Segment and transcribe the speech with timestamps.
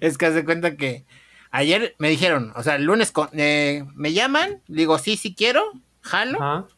[0.00, 1.04] es que hace cuenta que
[1.50, 5.72] ayer me dijeron, o sea, el lunes eh, me llaman, digo, sí, sí quiero,
[6.02, 6.68] jalo.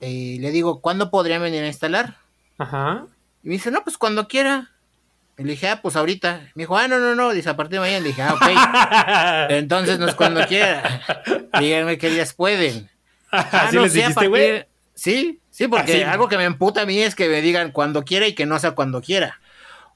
[0.00, 2.16] Y le digo, ¿cuándo podrían venir a instalar?
[2.58, 3.06] Ajá.
[3.42, 4.70] Y me dice, no, pues cuando quiera.
[5.38, 6.50] Y le dije, ah, pues ahorita.
[6.54, 7.32] Me dijo, ah, no, no, no.
[7.32, 8.00] Dice, a partir de mañana.
[8.00, 9.50] Le dije, ah, ok.
[9.50, 11.00] Entonces no es cuando quiera.
[11.58, 12.90] Díganme qué días pueden.
[13.34, 14.66] Ah, ¿Sí les dijiste, güey?
[14.94, 18.26] Sí, sí, porque algo que me emputa a mí es que me digan cuando quiera
[18.26, 19.40] y que no sea cuando quiera.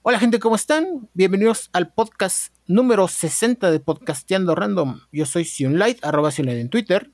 [0.08, 1.08] Hola gente, ¿cómo están?
[1.14, 5.00] Bienvenidos al podcast número 60 de Podcasteando Random.
[5.10, 7.10] Yo soy Sionlight, arroba Sionlight en Twitter.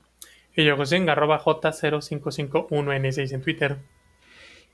[0.55, 3.79] Y yo José arroba J0551N6 en Twitter.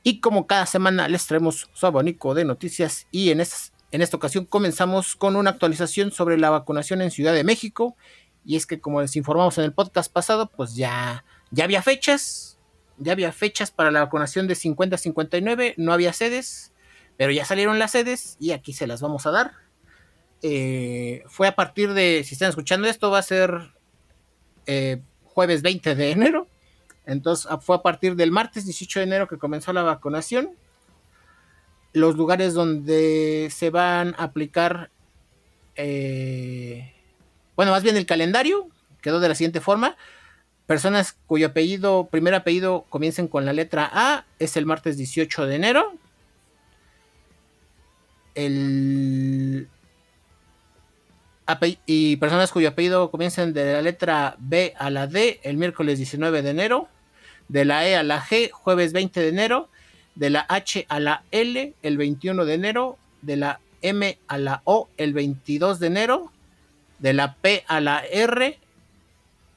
[0.04, 4.44] Y como cada semana les traemos su abanico de noticias y en, en esta ocasión
[4.44, 7.96] comenzamos con una actualización sobre la vacunación en Ciudad de México.
[8.44, 12.60] Y es que como les informamos en el podcast pasado, pues ya, ya había fechas,
[12.98, 16.74] ya había fechas para la vacunación de 50 a 59, no había sedes,
[17.20, 19.52] pero ya salieron las sedes y aquí se las vamos a dar.
[20.42, 23.74] Eh, fue a partir de, si están escuchando esto, va a ser
[24.66, 26.48] eh, jueves 20 de enero.
[27.06, 30.52] Entonces fue a partir del martes 18 de enero que comenzó la vacunación.
[31.92, 34.90] Los lugares donde se van a aplicar,
[35.76, 36.94] eh,
[37.58, 38.70] bueno, más bien el calendario
[39.02, 39.98] quedó de la siguiente forma.
[40.68, 45.56] Personas cuyo apellido, primer apellido comiencen con la letra A, es el martes 18 de
[45.58, 45.99] enero.
[48.46, 49.68] El,
[51.86, 56.42] y personas cuyo apellido comiencen de la letra B a la D el miércoles 19
[56.42, 56.88] de enero,
[57.50, 59.70] de la E a la G jueves 20 de enero,
[60.16, 64.62] de la H a la L el 21 de enero, de la M a la
[64.64, 66.32] O el 22 de enero,
[67.00, 68.58] de la P a la R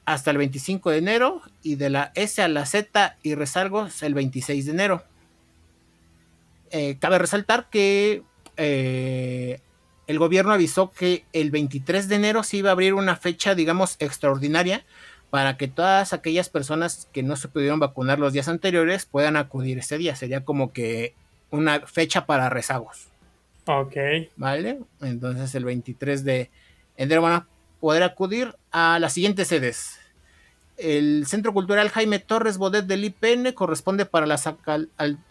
[0.05, 4.13] hasta el 25 de enero y de la S a la Z y resalgos el
[4.13, 5.03] 26 de enero.
[6.71, 8.23] Eh, cabe resaltar que
[8.57, 9.59] eh,
[10.07, 13.95] el gobierno avisó que el 23 de enero se iba a abrir una fecha, digamos,
[13.99, 14.83] extraordinaria
[15.29, 19.79] para que todas aquellas personas que no se pudieron vacunar los días anteriores puedan acudir
[19.79, 20.15] ese día.
[20.15, 21.15] Sería como que
[21.49, 23.07] una fecha para rezagos.
[23.65, 23.95] Ok.
[24.35, 24.79] ¿Vale?
[25.01, 26.51] Entonces el 23 de
[26.97, 27.47] enero van a
[27.79, 29.99] poder acudir a las siguientes sedes.
[30.77, 34.47] El Centro Cultural Jaime Torres Bodet del IPN corresponde para las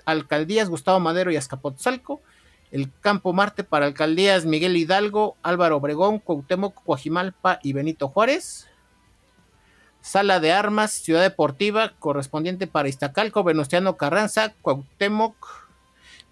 [0.04, 2.22] alcaldías Gustavo Madero y Azcapotzalco
[2.72, 8.66] el Campo Marte para alcaldías Miguel Hidalgo, Álvaro Obregón, Cuauhtémoc, Coajimalpa y Benito Juárez.
[10.00, 15.36] Sala de Armas, Ciudad Deportiva, correspondiente para Iztacalco, Venustiano Carranza, Cuauhtémoc,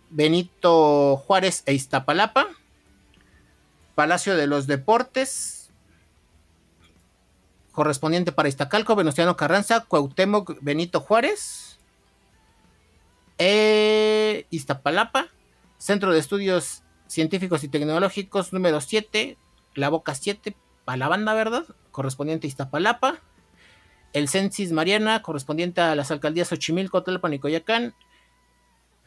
[0.09, 2.49] Benito Juárez e Iztapalapa.
[3.95, 5.71] Palacio de los Deportes,
[7.73, 11.79] correspondiente para Iztacalco, Venustiano Carranza, Cuauhtémoc, Benito Juárez.
[13.37, 15.29] E Iztapalapa
[15.81, 19.39] Centro de Estudios Científicos y Tecnológicos número 7,
[19.75, 20.55] La Boca 7,
[20.85, 21.65] para la banda, ¿verdad?
[21.91, 23.21] Correspondiente a Iztapalapa.
[24.13, 27.95] El Censis Mariana, correspondiente a las alcaldías Xochimilco, Tlalpan y Coyacán.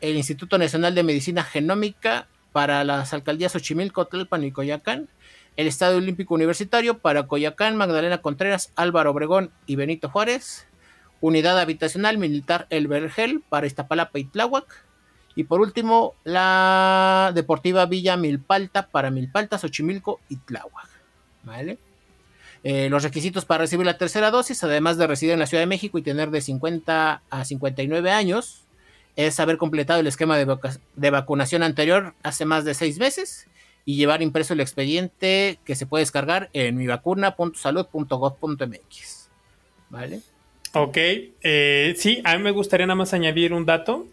[0.01, 5.09] El Instituto Nacional de Medicina Genómica para las alcaldías Xochimilco, Tlalpan y Coyacán.
[5.55, 10.65] El Estadio Olímpico Universitario para Coyacán, Magdalena Contreras, Álvaro Obregón y Benito Juárez.
[11.21, 14.91] Unidad Habitacional Militar El Vergel para Iztapalapa y Tláhuac
[15.35, 20.89] y por último, la Deportiva Villa Milpalta para Milpalta, Xochimilco y Tláhuac.
[21.43, 21.77] ¿Vale?
[22.63, 25.67] Eh, los requisitos para recibir la tercera dosis, además de residir en la Ciudad de
[25.67, 28.61] México y tener de 50 a 59 años,
[29.15, 33.47] es haber completado el esquema de, vacunación anterior hace más de seis meses
[33.85, 39.29] y llevar impreso el expediente que se puede descargar en mivacuna.salud.gov.mx.
[39.89, 40.21] ¿Vale?
[40.73, 44.07] Ok, eh, sí, a mí me gustaría nada más añadir un dato.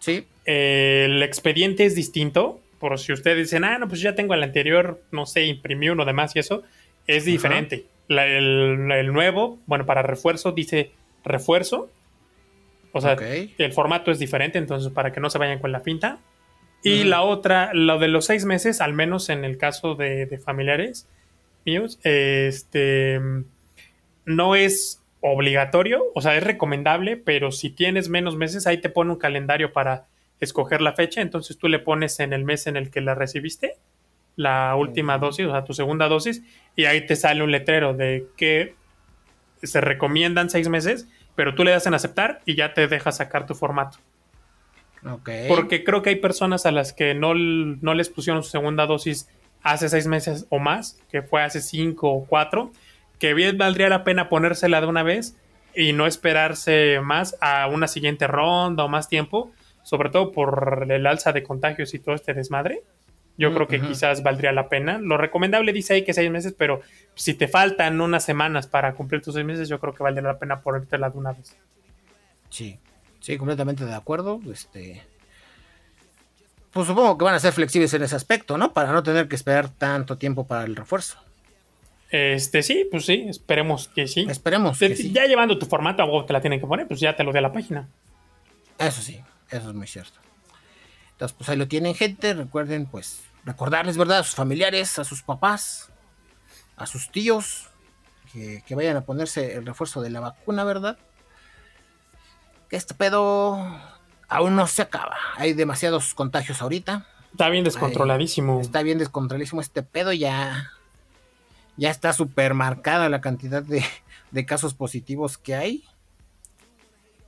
[0.00, 0.26] Sí.
[0.46, 2.60] Eh, el expediente es distinto.
[2.80, 6.04] Por si ustedes dicen, ah, no, pues ya tengo el anterior, no sé, imprimí uno
[6.04, 6.62] de más y eso,
[7.06, 7.84] es diferente.
[8.08, 10.90] el, nuevo, bueno, para refuerzo dice
[11.22, 11.90] refuerzo.
[12.92, 16.18] O sea, el formato es diferente, entonces para que no se vayan con la pinta.
[16.82, 20.38] Y la otra, lo de los seis meses, al menos en el caso de, de
[20.38, 21.06] familiares
[21.64, 23.20] míos, este
[24.24, 29.12] no es obligatorio, o sea, es recomendable, pero si tienes menos meses, ahí te pone
[29.12, 30.06] un calendario para
[30.40, 33.76] escoger la fecha, entonces tú le pones en el mes en el que la recibiste,
[34.36, 36.42] la última dosis, o sea, tu segunda dosis,
[36.76, 38.74] y ahí te sale un letrero de que
[39.62, 43.46] se recomiendan seis meses, pero tú le das en aceptar y ya te deja sacar
[43.46, 43.98] tu formato.
[45.48, 49.28] Porque creo que hay personas a las que no, no les pusieron su segunda dosis
[49.62, 52.72] hace seis meses o más, que fue hace cinco o cuatro,
[53.20, 55.36] que bien valdría la pena ponérsela de una vez
[55.76, 59.52] y no esperarse más a una siguiente ronda o más tiempo,
[59.84, 62.82] sobre todo por el alza de contagios y todo este desmadre.
[63.36, 64.98] yo creo que quizás valdría la pena.
[64.98, 66.80] Lo recomendable dice ahí que seis meses, pero
[67.14, 70.38] si te faltan unas semanas para cumplir tus seis meses, yo creo que valdría la
[70.38, 71.56] pena ponértela de una vez.
[72.50, 72.78] Sí,
[73.20, 74.40] sí, completamente de acuerdo.
[74.52, 75.02] Este,
[76.70, 78.72] pues supongo que van a ser flexibles en ese aspecto, ¿no?
[78.72, 81.18] Para no tener que esperar tanto tiempo para el refuerzo.
[82.10, 84.26] Este, sí, pues sí, esperemos que sí.
[84.28, 84.78] Esperemos.
[84.78, 85.12] Que sí.
[85.12, 87.40] Ya llevando tu formato, a te la tienen que poner, pues ya te lo a
[87.40, 87.88] la página.
[88.78, 89.20] Eso sí,
[89.50, 90.18] eso es muy cierto.
[91.12, 92.34] Entonces, pues ahí lo tienen, gente.
[92.34, 94.18] Recuerden, pues, recordarles, ¿verdad?
[94.20, 95.90] A sus familiares, a sus papás,
[96.76, 97.68] a sus tíos,
[98.32, 100.98] que, que vayan a ponerse el refuerzo de la vacuna, ¿verdad?
[102.68, 103.58] Que este pedo
[104.28, 105.16] aún no se acaba.
[105.36, 107.06] Hay demasiados contagios ahorita.
[107.32, 108.60] Está bien descontroladísimo.
[108.60, 110.12] está bien descontroladísimo este pedo.
[110.12, 110.72] Ya,
[111.80, 113.82] ya está súper marcada la cantidad de,
[114.44, 115.84] casos positivos que hay.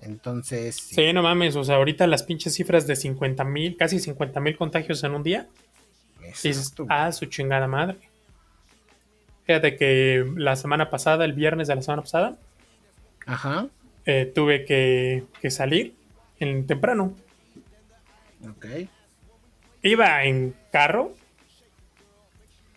[0.02, 0.76] Entonces.
[0.76, 1.10] Sí.
[1.14, 1.56] no mames.
[1.56, 5.22] O sea, ahorita las pinches cifras de 50 mil, casi 50 mil contagios en un
[5.22, 5.49] día.
[6.90, 7.96] ah, su chingada madre.
[9.46, 12.37] Fíjate que la semana pasada, el viernes de la semana pasada,
[13.25, 13.69] Ajá.
[14.05, 15.94] Eh, tuve que, que salir
[16.40, 17.16] en temprano.
[18.50, 18.66] Ok.
[19.82, 21.14] Iba en carro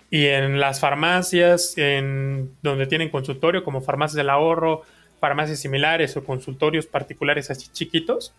[0.09, 4.83] y en las farmacias, en donde tienen consultorio, como farmacias del ahorro,
[5.19, 8.33] farmacias similares o consultorios particulares así chiquitos,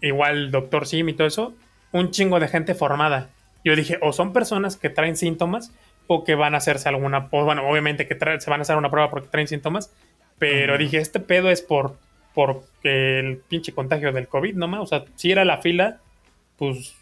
[0.00, 1.54] igual doctor Sim y todo eso,
[1.92, 3.30] un chingo de gente formada.
[3.64, 5.72] Yo dije, o son personas que traen síntomas
[6.06, 9.10] o que van a hacerse alguna, bueno, obviamente que se van a hacer una prueba
[9.10, 9.92] porque traen síntomas,
[10.38, 11.96] pero dije, este pedo es por
[12.34, 14.82] porque el pinche contagio del COVID, ¿no?
[14.82, 16.00] O sea, si era la fila,
[16.58, 16.96] pues,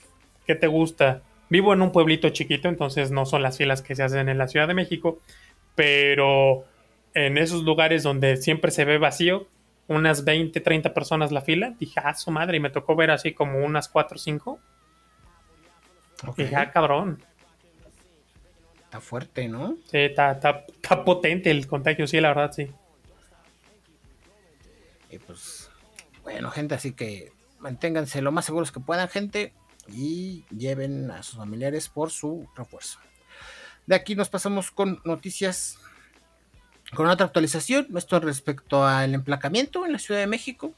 [0.47, 1.23] ¿qué te gusta?
[1.53, 4.49] Vivo en un pueblito chiquito, entonces no son las filas que se hacen en la
[4.49, 5.21] Ciudad de México,
[5.75, 6.65] pero
[7.13, 9.47] en esos lugares donde siempre se ve vacío,
[9.87, 13.35] unas 20, 30 personas la fila, dije, ah, su madre, y me tocó ver así
[13.35, 14.61] como unas 4 o 5.
[16.39, 17.23] Dije, ah, cabrón.
[18.85, 19.77] Está fuerte, ¿no?
[19.91, 22.71] Sí, está, está, está potente el contagio, sí, la verdad, sí.
[25.11, 25.71] Y pues,
[26.23, 29.53] bueno, gente, así que manténganse lo más seguros que puedan, gente,
[29.89, 32.99] y lleven a sus familiares por su refuerzo.
[33.87, 35.79] De aquí nos pasamos con noticias,
[36.95, 40.73] con otra actualización, esto respecto al emplacamiento en la Ciudad de México.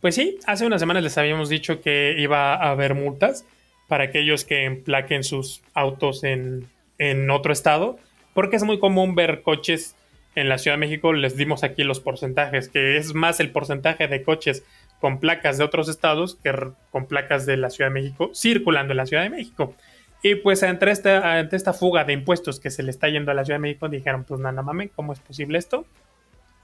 [0.00, 3.44] Pues sí, hace unas semanas les habíamos dicho que iba a haber multas
[3.88, 6.68] para aquellos que emplaquen sus autos en,
[6.98, 7.98] en otro estado,
[8.34, 9.96] porque es muy común ver coches
[10.34, 14.06] en la Ciudad de México les dimos aquí los porcentajes, que es más el porcentaje
[14.06, 14.64] de coches
[15.00, 16.54] con placas de otros estados que
[16.90, 19.74] con placas de la Ciudad de México circulando en la Ciudad de México.
[20.22, 23.34] Y pues ante esta, ante esta fuga de impuestos que se le está yendo a
[23.34, 25.86] la Ciudad de México, dijeron, pues nada mames, ¿cómo es posible esto?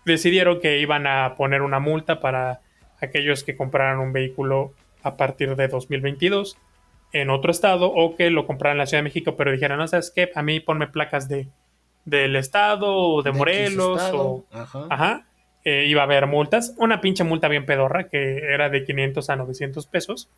[0.05, 2.61] Decidieron que iban a poner una multa para
[3.01, 4.73] aquellos que compraran un vehículo
[5.03, 6.59] a partir de 2022
[7.13, 9.89] en otro estado o que lo compraran en la Ciudad de México, pero dijeron, no
[9.89, 11.49] sabes qué, a mí ponme placas de
[12.07, 15.27] del estado o de, Morelos o ajá,
[15.67, 19.35] eh, iba a haber multas, una pinche multa bien pedorra que era de 500 a
[19.35, 20.29] 900 pesos.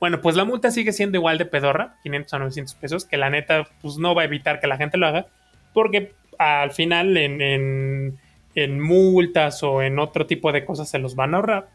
[0.00, 3.30] Bueno, pues la multa sigue siendo igual de pedorra, 500 a 900 pesos, que la
[3.30, 5.26] neta pues no va a evitar que la gente lo haga,
[5.72, 8.18] porque al final en,
[8.54, 11.68] en, multas o en otro tipo de cosas se los van a ahorrar,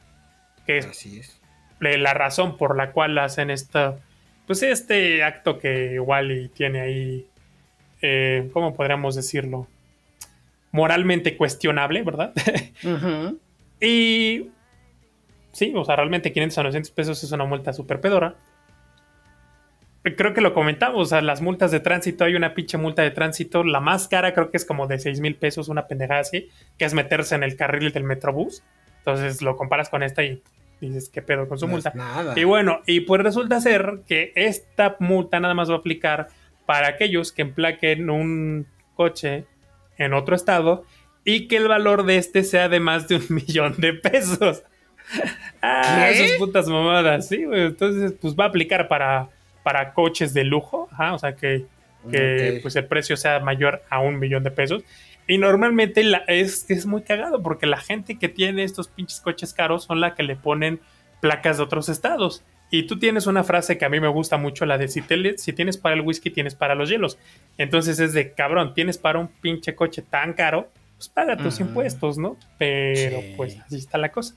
[0.65, 1.39] que es,
[1.79, 3.95] la razón por la cual hacen esta,
[4.45, 7.25] pues este acto que igual y tiene ahí
[8.01, 9.67] eh, ¿cómo podríamos decirlo?
[10.71, 12.33] Moralmente cuestionable, ¿verdad?
[13.81, 14.49] y
[15.51, 18.35] sí, o sea, realmente 500 a 900 pesos es una multa súper pedora.
[20.03, 23.11] Creo que lo comentamos, o sea, las multas de tránsito, hay una pinche multa de
[23.11, 26.49] tránsito, la más cara creo que es como de 6 mil pesos, una pendejada así,
[26.77, 28.63] que es meterse en el carril del metrobús.
[28.99, 30.41] Entonces lo comparas con esta y
[30.79, 31.93] dices, ¿qué pedo con su multa?
[32.35, 36.27] Y bueno, y pues resulta ser que esta multa nada más va a aplicar
[36.65, 39.45] para aquellos que emplaquen un coche
[39.97, 40.85] en otro estado
[41.23, 44.63] y que el valor de este sea de más de un millón de pesos.
[45.61, 49.29] ah, esas putas mamadas, sí, Entonces, pues va a aplicar para,
[49.63, 51.65] para coches de lujo, o sea que,
[52.61, 54.83] pues el precio sea mayor a un millón de pesos.
[55.27, 59.53] Y normalmente la, es, es muy cagado porque la gente que tiene estos pinches coches
[59.53, 60.79] caros son la que le ponen
[61.19, 62.45] placas de otros estados.
[62.69, 65.01] Y tú tienes una frase que a mí me gusta mucho, la de si,
[65.37, 67.17] si, tienes para el whisky, tienes para los hielos.
[67.57, 72.17] Entonces es de, cabrón, tienes para un pinche coche tan caro, pues paga tus impuestos,
[72.17, 72.35] ¿no?
[72.57, 74.35] Pero pues así está la cosa.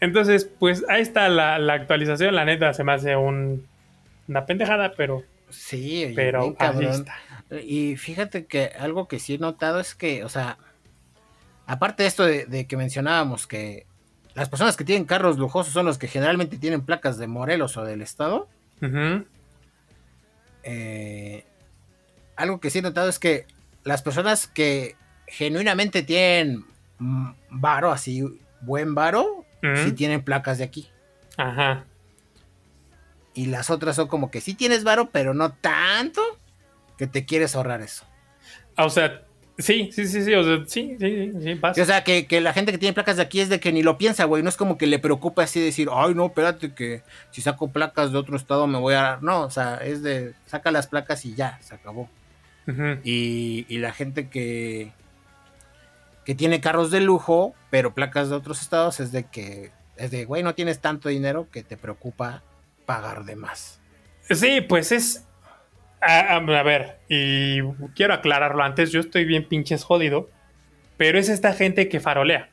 [0.00, 2.34] Entonces, pues ahí está la, actualización.
[2.34, 3.66] La neta se me hace un,
[4.28, 5.22] una pendejada, pero...
[5.48, 7.14] Sí, pero ahí está.
[7.62, 10.58] Y fíjate que algo que sí he notado es que, o sea,
[11.66, 13.86] aparte de esto de que mencionábamos que
[14.34, 17.84] las personas que tienen carros lujosos son los que generalmente tienen placas de Morelos o
[17.84, 18.48] del estado.
[20.62, 21.44] eh,
[22.36, 23.46] algo que sí he notado es que
[23.84, 24.96] las personas que
[25.26, 26.64] genuinamente tienen
[27.50, 28.24] varo, así
[28.60, 29.44] buen varo,
[29.84, 30.88] sí tienen placas de aquí.
[31.36, 31.84] Ajá.
[33.34, 36.20] Y las otras son como que sí tienes varo, pero no tanto
[36.98, 38.04] que te quieres ahorrar eso.
[38.76, 39.22] O sea,
[39.58, 42.78] sí, sí, sí, sí, o sea, sí, sí, sí, O sea, que, la gente que
[42.78, 44.42] tiene placas de aquí es de que ni lo piensa, güey.
[44.42, 48.12] No es como que le preocupa así decir, ay, no, espérate, que si saco placas
[48.12, 49.18] de otro estado me voy a.
[49.20, 52.08] No, o sea, es de saca las placas y ya, se acabó.
[53.04, 54.92] y, y la gente que,
[56.24, 60.24] que tiene carros de lujo, pero placas de otros estados, es de que, es de,
[60.24, 62.42] güey, no tienes tanto dinero que te preocupa
[62.86, 63.80] pagar de más.
[64.30, 65.24] Sí, pues es...
[66.04, 67.62] A, ver, y
[67.94, 70.28] quiero aclararlo antes, yo estoy bien pinches jodido,
[70.96, 72.48] pero es esta gente que farolea.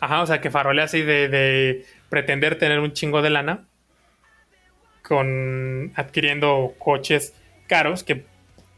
[0.00, 3.68] Ajá, o sea, que farolea así de, de, pretender tener un chingo de lana
[5.02, 7.34] con adquiriendo coches
[7.68, 8.26] caros que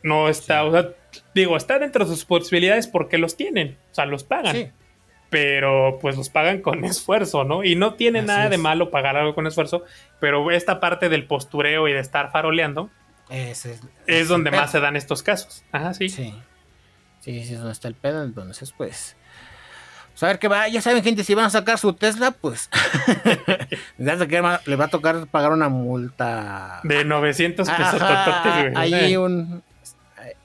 [0.03, 0.91] no está, o sea,
[1.35, 4.73] digo, está dentro de sus posibilidades porque los tienen, o sea, los pagan.
[5.31, 7.65] Pero pues los pagan con esfuerzo, ¿no?
[7.65, 9.85] Y no tiene nada de malo pagar algo con esfuerzo,
[10.19, 12.91] pero esta parte del postureo y de estar faroleando
[13.31, 15.65] es, donde más se dan estos casos.
[15.71, 16.09] Ajá, sí.
[16.09, 16.35] Sí,
[17.21, 19.17] sí, sí es donde está el pedo, entonces pues...
[20.11, 22.69] pues a ver qué va, ya saben gente, si van a sacar su Tesla, pues
[23.99, 26.81] le va a tocar pagar una multa.
[26.83, 28.03] De 900 pesos.
[28.75, 29.63] hay un,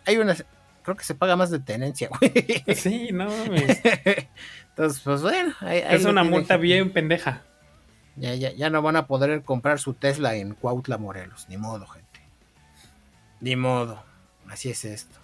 [0.05, 0.35] hay una,
[0.83, 2.63] creo que se paga más de tenencia, güey.
[2.75, 3.27] Sí, no.
[4.75, 5.55] Entonces, pues bueno.
[5.61, 7.43] es una multa bien pendeja.
[8.17, 11.45] Ya, ya, ya no van a poder comprar su Tesla en Cuautla, Morelos.
[11.47, 12.19] Ni modo, gente.
[13.39, 14.03] Ni modo.
[14.49, 15.17] Así es esto.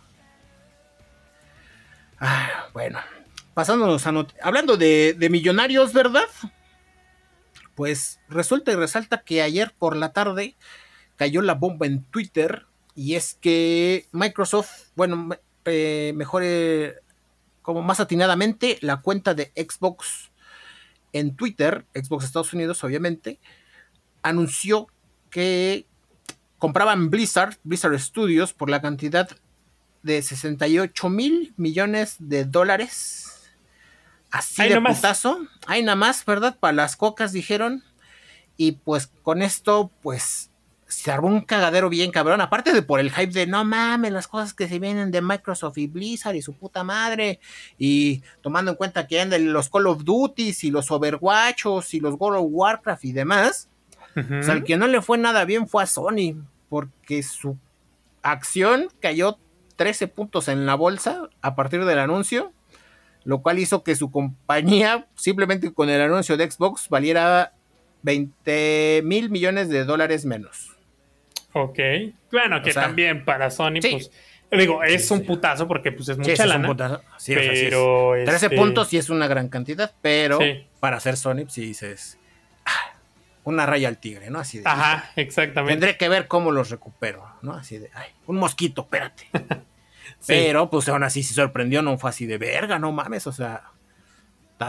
[2.17, 3.00] Ah, bueno.
[3.53, 6.24] Pasándonos a hablando de, de millonarios, ¿verdad?
[7.75, 10.55] Pues resulta y resalta que ayer por la tarde
[11.17, 12.65] cayó la bomba en Twitter
[12.96, 15.29] y es que Microsoft, bueno,
[15.65, 17.01] eh, mejore
[17.61, 20.31] como más atinadamente la cuenta de Xbox
[21.13, 23.39] en Twitter, Xbox Estados Unidos obviamente,
[24.21, 24.87] anunció
[25.29, 25.87] que
[26.57, 29.29] compraban Blizzard, Blizzard Studios por la cantidad
[30.03, 33.49] de 68 mil millones de dólares.
[34.29, 35.39] Así de putazo.
[35.67, 36.57] Hay nada más, ¿verdad?
[36.59, 37.83] Para las cocas dijeron.
[38.57, 40.50] Y pues con esto, pues
[40.91, 42.41] se armó un cagadero bien cabrón.
[42.41, 45.77] Aparte de por el hype de no mames, las cosas que se vienen de Microsoft
[45.77, 47.39] y Blizzard y su puta madre.
[47.77, 52.15] Y tomando en cuenta que andan los Call of Duty y los Overwatchos y los
[52.19, 53.69] World of Warcraft y demás.
[54.17, 56.36] O sea, el que no le fue nada bien fue a Sony.
[56.67, 57.57] Porque su
[58.21, 59.39] acción cayó
[59.77, 62.51] 13 puntos en la bolsa a partir del anuncio.
[63.24, 67.53] Lo cual hizo que su compañía, simplemente con el anuncio de Xbox, valiera
[68.03, 70.80] 20 mil millones de dólares menos.
[71.53, 71.79] Ok.
[72.31, 74.12] Bueno, que también para Sony, pues.
[74.51, 76.65] Digo, es un putazo porque pues es mucha lana.
[76.65, 77.01] Es un putazo.
[77.25, 78.13] pero.
[78.25, 80.39] 13 este puntos sí es una gran cantidad, pero
[80.79, 82.17] para hacer Sony, sí dices.
[82.65, 82.96] Ah,
[83.43, 84.39] una raya al tigre, ¿no?
[84.39, 84.63] Así de.
[84.67, 85.74] Ajá, exactamente.
[85.74, 87.53] Tendré que ver cómo los recupero, ¿no?
[87.53, 87.89] Así de.
[87.93, 89.27] Ay, un mosquito, espérate.
[90.27, 93.72] Pero, pues aún así se sorprendió, no fue así de verga, no mames, o sea.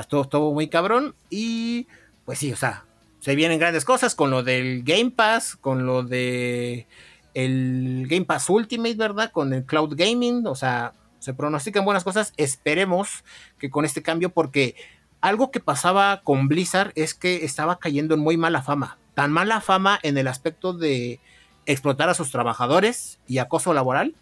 [0.09, 1.15] Todo, todo muy cabrón.
[1.29, 1.89] Y.
[2.25, 2.85] Pues sí, o sea,
[3.23, 6.88] se vienen grandes cosas con lo del Game Pass, con lo de
[7.35, 9.31] el Game Pass Ultimate, ¿verdad?
[9.31, 12.33] Con el Cloud Gaming, o sea, se pronostican buenas cosas.
[12.37, 13.23] Esperemos
[13.61, 14.75] que con este cambio, porque
[15.21, 18.99] algo que pasaba con Blizzard es que estaba cayendo en muy mala fama.
[19.14, 21.21] Tan mala fama en el aspecto de
[21.64, 24.17] explotar a sus trabajadores y acoso laboral.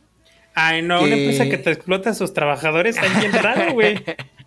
[0.55, 4.05] Ay, no, una empresa que te explota a sus trabajadores es bien raro, güey.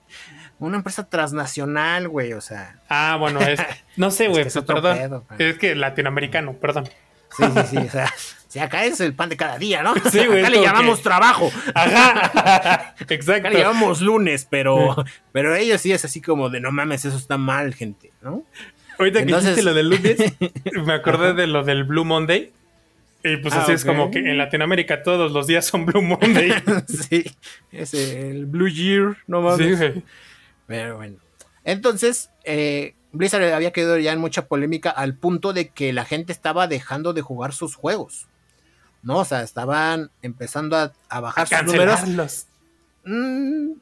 [0.68, 2.80] una empresa transnacional, güey, o sea.
[2.90, 3.60] Ah, bueno, es,
[3.98, 5.24] no sé, güey, es, perdón.
[5.38, 6.90] es que latinoamericano, perdón.
[7.36, 8.14] Sí, sí, sí, o sea,
[8.48, 9.94] si acá es el pan de cada día, ¿no?
[10.12, 10.42] Sí, güey.
[10.42, 11.52] Acá le llamamos trabajo.
[11.74, 13.48] Ajá, exacto.
[13.48, 14.96] Acá le llamamos lunes, pero,
[15.32, 18.44] pero ellos sí es así como de no mames, eso está mal, gente, ¿no?
[19.00, 20.18] Ahorita que dijiste lo del lunes,
[20.86, 22.52] me acordé de lo del Blue Monday.
[23.26, 26.54] Y pues así ah, es como que en Latinoamérica todos los días son Blue Monday.
[26.88, 27.24] sí,
[27.72, 29.66] es el Blue Year, no mames.
[29.66, 30.04] Sí, güey.
[30.68, 31.18] Pero bueno.
[31.64, 36.32] Entonces, eh, Blizzard había quedado ya en mucha polémica al punto de que la gente
[36.32, 38.28] estaba dejando de jugar sus juegos.
[39.02, 39.18] ¿No?
[39.18, 40.78] O sea, estaban empezando
[41.10, 42.00] a, bajar sus números.
[43.06, 43.74] Mm,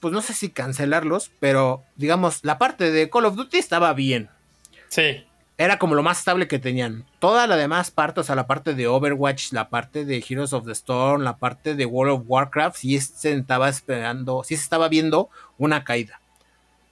[0.00, 4.30] pues no sé si cancelarlos, pero digamos, la parte de Call of Duty estaba bien.
[4.88, 5.26] Sí.
[5.58, 7.06] Era como lo más estable que tenían.
[7.18, 10.66] Toda la demás parte, o sea, la parte de Overwatch, la parte de Heroes of
[10.66, 14.88] the Storm, la parte de World of Warcraft, sí se estaba esperando, sí se estaba
[14.88, 16.20] viendo una caída.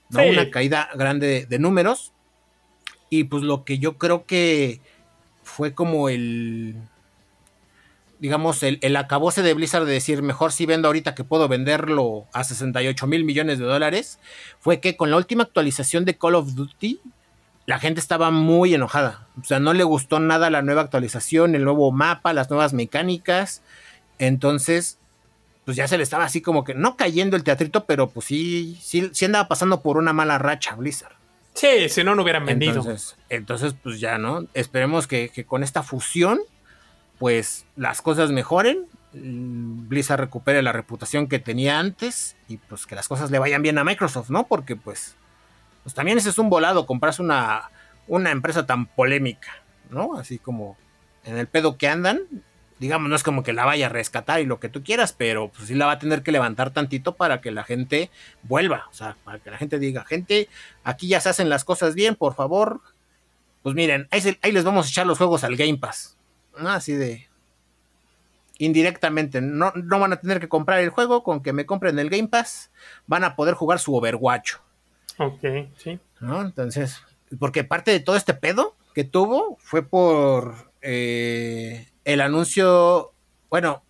[0.09, 0.23] ¿no?
[0.23, 2.11] Una caída grande de, números.
[3.11, 4.81] Y pues lo que yo creo que
[5.43, 6.75] fue como el,
[8.17, 12.25] digamos, el, el acabose de Blizzard de decir, mejor si vendo ahorita que puedo venderlo
[12.33, 14.19] a 68 mil millones de dólares,
[14.59, 16.99] fue que con la última actualización de Call of Duty,
[17.65, 19.27] la gente estaba muy enojada.
[19.41, 23.61] O sea, no le gustó nada la nueva actualización, el nuevo mapa, las nuevas mecánicas.
[24.19, 24.99] Entonces,
[25.65, 28.77] pues ya se le estaba así como que, no cayendo el teatrito, pero pues sí,
[28.81, 31.15] sí, sí andaba pasando por una mala racha Blizzard.
[31.53, 32.73] Sí, si no, no hubieran vendido.
[32.73, 34.45] Entonces, entonces pues ya, ¿no?
[34.53, 36.39] Esperemos que, que con esta fusión
[37.17, 42.95] pues las cosas mejoren, mm, Blizzard recupere la reputación que tenía antes y pues que
[42.95, 44.47] las cosas le vayan bien a Microsoft, ¿no?
[44.47, 45.15] Porque pues,
[45.85, 47.69] pues también ese es un volado, comprarse una,
[48.07, 49.61] una empresa tan polémica,
[49.91, 50.17] ¿no?
[50.17, 50.77] Así como
[51.23, 52.21] en el pedo que andan,
[52.79, 55.49] digamos, no es como que la vaya a rescatar y lo que tú quieras, pero
[55.49, 58.09] pues sí la va a tener que levantar tantito para que la gente
[58.41, 60.49] vuelva, o sea, para que la gente diga, gente,
[60.83, 62.81] aquí ya se hacen las cosas bien, por favor.
[63.61, 66.17] Pues miren, ahí, ahí les vamos a echar los juegos al Game Pass
[66.57, 66.69] ¿no?
[66.69, 67.27] Así de
[68.57, 72.09] indirectamente, no, no, van a tener que comprar el juego, con que me compren el
[72.09, 72.71] Game Pass,
[73.05, 74.53] van a poder jugar su Overwatch.
[75.17, 75.41] Ok,
[75.77, 75.99] sí.
[76.19, 76.41] ¿no?
[76.41, 77.01] Entonces,
[77.39, 83.13] porque parte de todo este pedo que tuvo fue por eh, el anuncio,
[83.49, 83.83] bueno,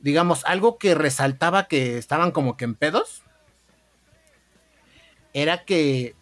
[0.00, 3.22] digamos, algo que resaltaba que estaban como que en pedos,
[5.32, 6.14] era que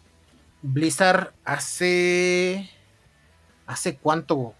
[0.61, 2.69] Blizzard hace,
[3.67, 4.55] hace cuánto,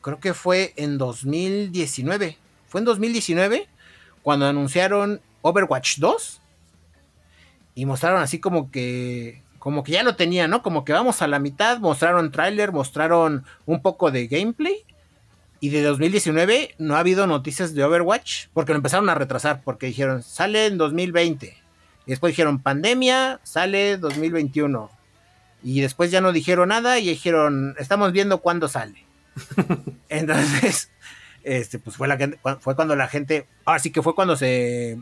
[0.00, 2.38] creo que fue en 2019.
[2.66, 3.68] Fue en 2019
[4.22, 6.39] cuando anunciaron Overwatch 2
[7.80, 10.62] y mostraron así como que como que ya lo tenían, ¿no?
[10.62, 14.84] Como que vamos a la mitad, mostraron tráiler, mostraron un poco de gameplay
[15.60, 19.86] y de 2019 no ha habido noticias de Overwatch porque lo empezaron a retrasar porque
[19.86, 21.56] dijeron, sale en 2020.
[22.04, 24.90] Y después dijeron, pandemia, sale 2021.
[25.62, 29.06] Y después ya no dijeron nada y dijeron, estamos viendo cuándo sale.
[30.10, 30.90] Entonces,
[31.44, 32.18] este, pues fue, la,
[32.60, 34.98] fue cuando la gente, ahora sí que fue cuando se,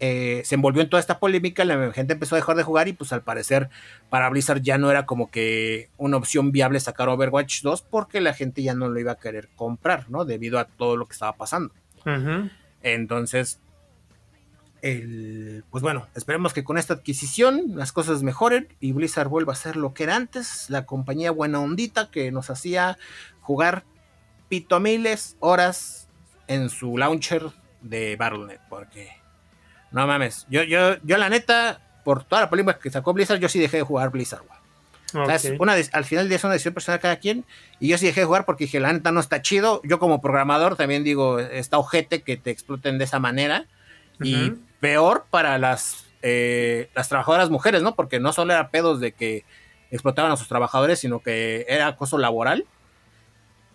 [0.00, 2.92] eh, se envolvió en toda esta polémica, la gente empezó a dejar de jugar y
[2.92, 3.68] pues al parecer
[4.10, 8.32] para Blizzard ya no era como que una opción viable sacar Overwatch 2 porque la
[8.32, 10.24] gente ya no lo iba a querer comprar, ¿no?
[10.24, 11.74] Debido a todo lo que estaba pasando.
[12.82, 13.60] Entonces,
[14.82, 19.56] el, pues bueno, esperemos que con esta adquisición las cosas mejoren y Blizzard vuelva a
[19.56, 22.98] ser lo que era antes, la compañía buena ondita que nos hacía
[23.40, 23.84] jugar
[24.48, 26.08] pito miles horas
[26.46, 27.50] en su launcher
[27.82, 29.17] de Battle.net, porque
[29.90, 33.48] no mames, yo, yo, yo la neta, por toda la polémica que sacó Blizzard, yo
[33.48, 34.42] sí dejé de jugar Blizzard,
[35.58, 37.44] una al final es una decisión personal de cada quien.
[37.80, 39.80] Y yo sí dejé de jugar porque dije, la neta no está chido.
[39.84, 43.64] Yo como programador también digo, está ojete que te exploten de esa manera.
[44.20, 47.94] Y peor para las, eh, las trabajadoras mujeres, ¿no?
[47.94, 49.44] Porque no solo era pedos de que
[49.90, 52.66] explotaban a sus trabajadores, sino que era acoso laboral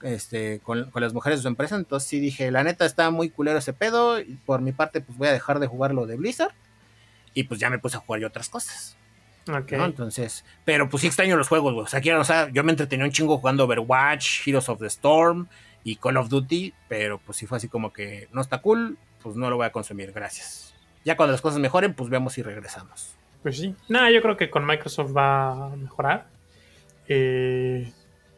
[0.03, 1.75] este, con, las mujeres de su empresa.
[1.75, 4.19] Entonces sí dije, la neta está muy culero ese pedo.
[4.19, 6.53] Y por mi parte, pues voy a dejar de jugar lo de Blizzard.
[7.33, 8.95] Y pues ya me puse a jugar yo otras cosas.
[9.49, 9.73] Ok.
[9.73, 11.85] Entonces, pero pues sí extraño los juegos, güey.
[11.85, 14.87] O sea, quiero, o sea, yo me entretenía un chingo jugando Overwatch, Heroes of the
[14.87, 15.47] Storm
[15.83, 16.73] y Call of Duty.
[16.87, 19.71] Pero pues sí fue así como que no está cool, pues no lo voy a
[19.71, 20.75] consumir, gracias.
[21.03, 23.15] Ya cuando las cosas mejoren, pues vemos y regresamos.
[23.41, 23.75] Pues sí.
[23.89, 26.27] Nada, yo creo que con Microsoft va a mejorar.
[27.09, 27.91] Eh,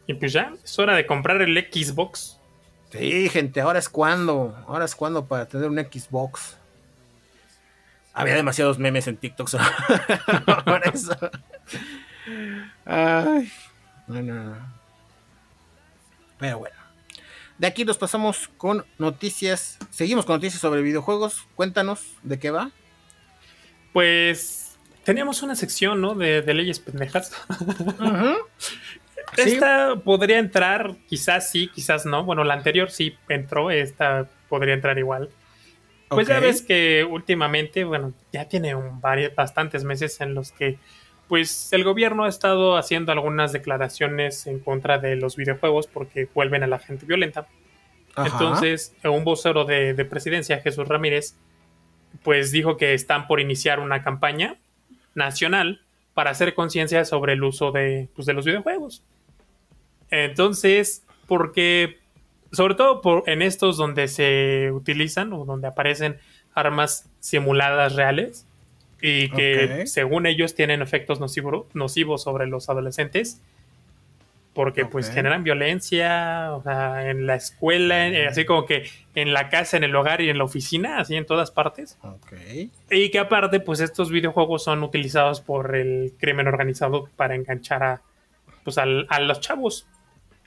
[0.08, 2.40] y pues ya, es hora de comprar el Xbox.
[2.92, 4.56] Sí, gente, ahora es cuando.
[4.68, 6.58] Ahora es cuando para tener un Xbox.
[8.14, 9.50] Había demasiados memes en TikTok
[10.66, 11.18] por eso.
[12.86, 13.52] Ay,
[14.08, 14.56] no,
[16.40, 16.76] Pero bueno.
[17.58, 19.78] De aquí nos pasamos con noticias.
[19.90, 21.46] Seguimos con noticias sobre videojuegos.
[21.56, 22.72] Cuéntanos de qué va.
[23.92, 26.16] Pues teníamos una sección, ¿no?
[26.16, 27.32] De, leyes pendejas.
[29.38, 32.24] Esta podría entrar, quizás sí, quizás no.
[32.24, 35.30] Bueno, la anterior sí entró, esta podría entrar igual.
[36.08, 40.78] Pues ya ves que últimamente, bueno, ya tiene un varios, bastantes meses en los que,
[41.28, 46.64] pues, el gobierno ha estado haciendo algunas declaraciones en contra de los videojuegos porque vuelven
[46.64, 47.48] a la gente violenta.
[48.18, 51.36] Entonces, un vocero de, de presidencia, Jesús Ramírez,
[52.24, 54.58] pues dijo que están por iniciar una campaña
[55.16, 55.82] nacional
[56.14, 59.04] para hacer conciencia sobre el uso de, pues, de los videojuegos.
[60.10, 62.00] Entonces, porque,
[62.52, 66.18] sobre todo por, en estos donde se utilizan o donde aparecen
[66.54, 68.46] armas simuladas reales
[69.02, 73.42] y que según ellos tienen efectos nocivos sobre los adolescentes,
[74.56, 79.50] porque pues generan violencia o sea, en la escuela, eh, así como que en la
[79.50, 81.98] casa, en el hogar y en la oficina, así en todas partes.
[82.90, 88.02] Y que aparte pues estos videojuegos son utilizados por el crimen organizado para enganchar a,
[88.64, 89.88] pues, a los chavos.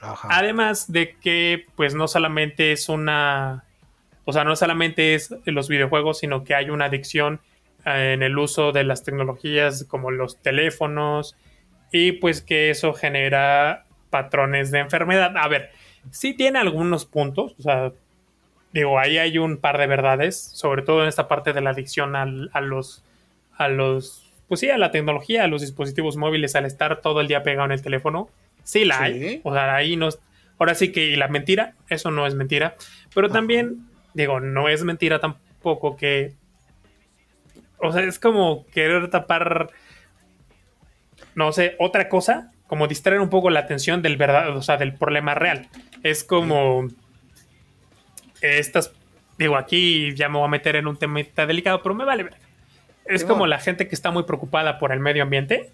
[0.01, 3.65] Además de que, pues, no solamente es una.
[4.25, 7.41] O sea, no solamente es los videojuegos, sino que hay una adicción
[7.87, 11.37] eh, en el uso de las tecnologías como los teléfonos.
[11.91, 15.35] Y pues que eso genera patrones de enfermedad.
[15.37, 15.71] A ver,
[16.11, 17.55] sí tiene algunos puntos.
[17.59, 17.93] O sea,
[18.75, 20.39] digo, ahí hay un par de verdades.
[20.39, 22.27] Sobre todo en esta parte de la adicción a
[22.61, 23.03] los.
[23.57, 24.31] a los.
[24.47, 27.67] Pues sí, a la tecnología, a los dispositivos móviles, al estar todo el día pegado
[27.67, 28.29] en el teléfono
[28.64, 29.40] Sí la hay.
[29.44, 30.09] O sea, ahí no.
[30.59, 32.77] Ahora sí que la mentira, eso no es mentira.
[33.14, 36.35] Pero también, digo, no es mentira tampoco que.
[37.79, 39.71] O sea, es como querer tapar.
[41.35, 42.53] No sé, otra cosa.
[42.66, 45.68] Como distraer un poco la atención del verdad, o sea, del problema real.
[46.03, 46.88] Es como.
[48.40, 48.92] Estas.
[49.38, 52.35] Digo, aquí ya me voy a meter en un tema delicado, pero me vale ver.
[53.05, 55.71] Es como la gente que está muy preocupada por el medio ambiente.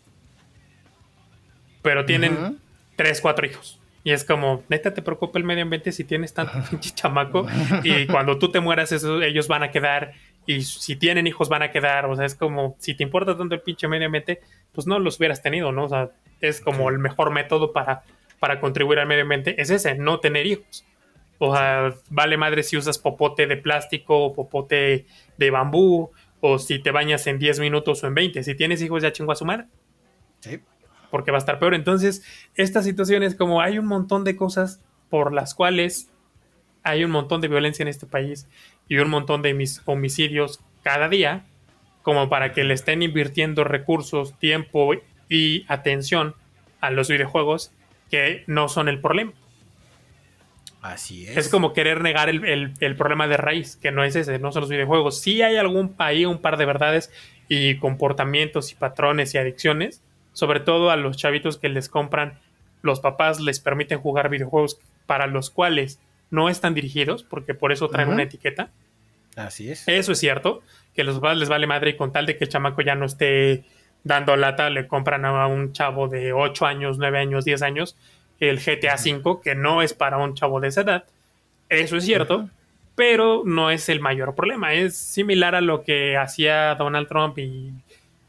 [1.83, 2.61] Pero tienen
[2.97, 3.81] tres, cuatro hijos.
[4.05, 7.47] Y es como, neta, te preocupa el medio ambiente si tienes tanto pinche chamaco.
[7.83, 10.13] Y cuando tú te mueras, ellos van a quedar.
[10.47, 12.05] Y si tienen hijos, van a quedar.
[12.05, 15.19] O sea, es como, si te importa tanto el pinche medio ambiente, pues no los
[15.19, 15.85] hubieras tenido, ¿no?
[15.85, 16.11] O sea,
[16.43, 18.03] es como el mejor método para,
[18.41, 19.61] para contribuir al medio ambiente.
[19.61, 20.85] Es ese, no tener hijos.
[21.39, 25.07] O sea, vale madre si usas popote de plástico o popote
[25.39, 26.11] de bambú.
[26.41, 28.43] O si te bañas en 10 minutos o en 20.
[28.43, 29.65] Si tienes hijos, ya chingo a su madre.
[30.41, 30.61] Sí
[31.15, 31.75] porque va a estar peor.
[31.75, 32.25] Entonces,
[32.57, 36.11] esta situación es como hay un montón de cosas por las cuales
[36.83, 38.49] hay un montón de violencia en este país
[38.89, 41.47] y un montón de mis homicidios cada día,
[42.03, 44.91] como para que le estén invirtiendo recursos, tiempo
[45.29, 46.35] y atención
[46.81, 47.71] a los videojuegos
[48.11, 49.35] que no son el problema.
[50.83, 51.37] Así es.
[51.37, 54.71] Es como querer negar el, problema de raíz, que no es ese, no son los
[54.71, 55.21] videojuegos.
[55.21, 57.13] Sí hay algún ahí un par de verdades
[57.49, 60.03] y comportamientos y patrones y adicciones
[60.35, 62.39] sobre todo a los chavitos que les compran,
[62.83, 65.99] los papás les permiten jugar videojuegos para los cuales
[66.31, 68.69] no están dirigidos, porque por eso traen una etiqueta.
[69.37, 69.89] Así es.
[69.89, 70.63] Eso es cierto,
[70.95, 73.07] que los papás les vale madre y con tal de que el chamaco ya no
[73.07, 73.65] esté
[74.03, 77.97] dando lata, le compran a un chavo de 8 años, 9 años, 10 años
[78.41, 81.05] el GTA V, que no es para un chavo de esa edad.
[81.69, 82.49] Eso es cierto,
[82.95, 84.75] pero no es el mayor problema.
[84.75, 87.73] Es similar a lo que hacía Donald Trump y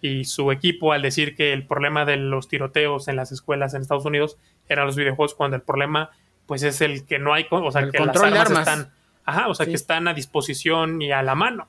[0.06, 3.82] y su equipo al decir que el problema de los tiroteos en las escuelas en
[3.82, 4.38] Estados Unidos
[4.70, 6.12] eran los videojuegos cuando el problema
[6.46, 8.94] pues es el que no hay, o sea, que las armas, están,
[9.26, 11.68] ajá, o sea, que están a disposición y a la mano.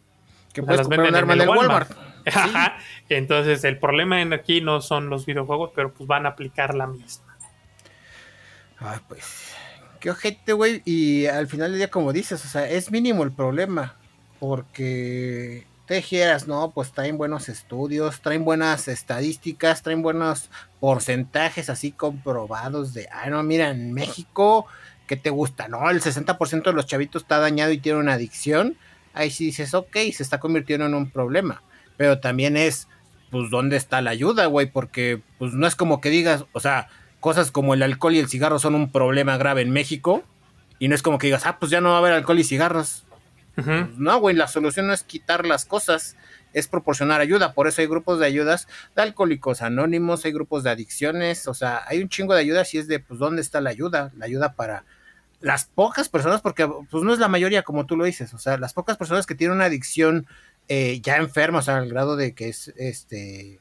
[0.52, 1.90] Que puedes las venden en el Walmart.
[2.26, 2.76] Ajá.
[3.08, 6.86] Entonces, el problema en aquí no son los videojuegos, pero pues van a aplicar la
[6.86, 7.36] misma.
[8.78, 9.54] Ay, pues
[10.00, 13.32] qué ojete, güey, y al final del día como dices, o sea, es mínimo el
[13.32, 13.94] problema
[14.40, 21.92] porque te dijeras, no, pues traen buenos estudios, traen buenas estadísticas, traen buenos porcentajes así
[21.92, 24.66] comprobados de, ah, no, mira, en México,
[25.06, 25.68] ¿qué te gusta?
[25.68, 28.76] No, el 60% de los chavitos está dañado y tiene una adicción.
[29.14, 31.62] Ahí sí dices, ok, se está convirtiendo en un problema.
[31.96, 32.88] Pero también es,
[33.30, 34.66] pues, ¿dónde está la ayuda, güey?
[34.66, 36.88] Porque, pues, no es como que digas, o sea,
[37.20, 40.24] cosas como el alcohol y el cigarro son un problema grave en México.
[40.78, 42.44] Y no es como que digas, ah, pues ya no va a haber alcohol y
[42.44, 43.05] cigarros.
[43.96, 46.16] No, güey, la solución no es quitar las cosas,
[46.52, 47.52] es proporcionar ayuda.
[47.54, 51.82] Por eso hay grupos de ayudas de alcohólicos anónimos, hay grupos de adicciones, o sea,
[51.86, 54.12] hay un chingo de ayudas y es de, pues, ¿dónde está la ayuda?
[54.16, 54.84] La ayuda para
[55.40, 58.56] las pocas personas, porque pues no es la mayoría como tú lo dices, o sea,
[58.56, 60.26] las pocas personas que tienen una adicción
[60.68, 63.60] eh, ya enferma, o sea, al grado de que es este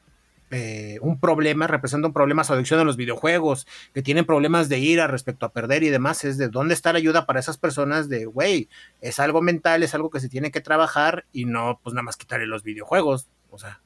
[0.50, 4.78] eh, un problema, representa un problema su adicción a los videojuegos, que tienen problemas de
[4.78, 8.08] ira respecto a perder y demás, es de dónde está la ayuda para esas personas
[8.08, 8.68] de, güey,
[9.00, 12.16] es algo mental, es algo que se tiene que trabajar y no, pues nada más
[12.16, 13.80] quitarle los videojuegos, o sea.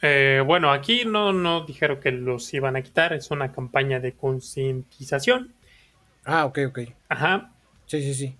[0.00, 4.12] Eh, bueno, aquí no, no dijeron que los iban a quitar, es una campaña de
[4.12, 5.54] concientización.
[6.24, 6.78] Ah, ok, ok.
[7.08, 7.52] Ajá.
[7.86, 8.36] Sí, sí, sí.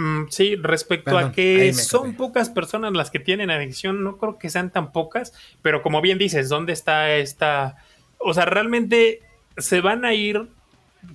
[0.00, 4.48] Mm, sí, respecto a que son pocas personas las que tienen adicción, no creo que
[4.48, 7.76] sean tan pocas, pero como bien dices, ¿dónde está esta?
[8.16, 9.20] O sea, realmente
[9.58, 10.48] se van a ir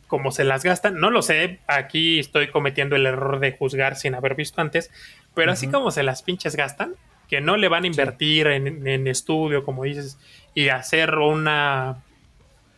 [0.06, 4.14] como se las gastan, no lo sé, aquí estoy cometiendo el error de juzgar sin
[4.14, 4.92] haber visto antes,
[5.34, 6.94] pero así como se las pinches gastan,
[7.28, 10.20] que no le van a invertir en, en, estudio, como dices,
[10.54, 12.04] y hacer una,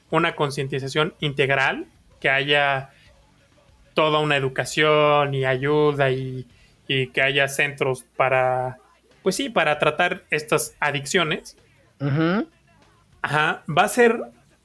[0.09, 1.85] una concientización integral,
[2.21, 2.91] que haya
[3.97, 6.45] toda una educación y ayuda y,
[6.87, 8.77] que haya centros para,
[9.23, 11.57] pues sí, para tratar estas adicciones.
[13.23, 14.21] Ajá, va a ser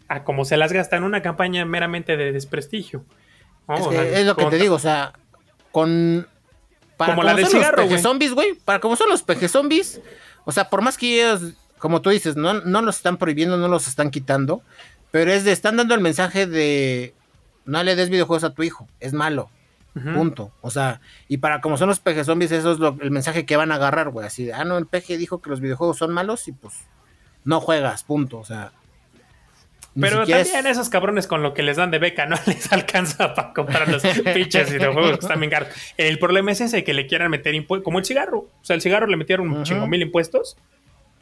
[0.06, 3.06] a como se las gasta en una campaña meramente de desprestigio.
[3.74, 5.14] Es, lo que te digo, o sea,
[5.70, 6.28] con...
[6.98, 8.52] Para como, la de cigarro, los zombies, güey.
[8.52, 10.02] Para como son los peje zombies.
[10.44, 13.68] O sea, por más que ellos, como tú dices, no, no los están prohibiendo, no
[13.68, 14.60] los están quitando.
[15.10, 17.14] Pero es de, están dando el mensaje de
[17.64, 19.50] no le des videojuegos a tu hijo, es malo.
[19.94, 20.52] Punto.
[20.62, 23.56] O sea, y para como son los peje zombies, eso es lo, el mensaje que
[23.56, 24.26] van a agarrar, güey.
[24.26, 26.74] Así de, ah, no, el peje dijo que los videojuegos son malos y pues
[27.44, 28.38] no juegas, punto.
[28.38, 28.72] O sea,
[29.98, 33.52] pero también esos cabrones con lo que les dan de beca no les alcanza para
[33.52, 34.02] comprar los
[34.34, 35.68] pinches videojuegos que están bien caros.
[35.98, 38.38] El problema es ese, que le quieran meter impuestos, como el cigarro.
[38.38, 40.56] O sea, el cigarro le metieron un chingo mil impuestos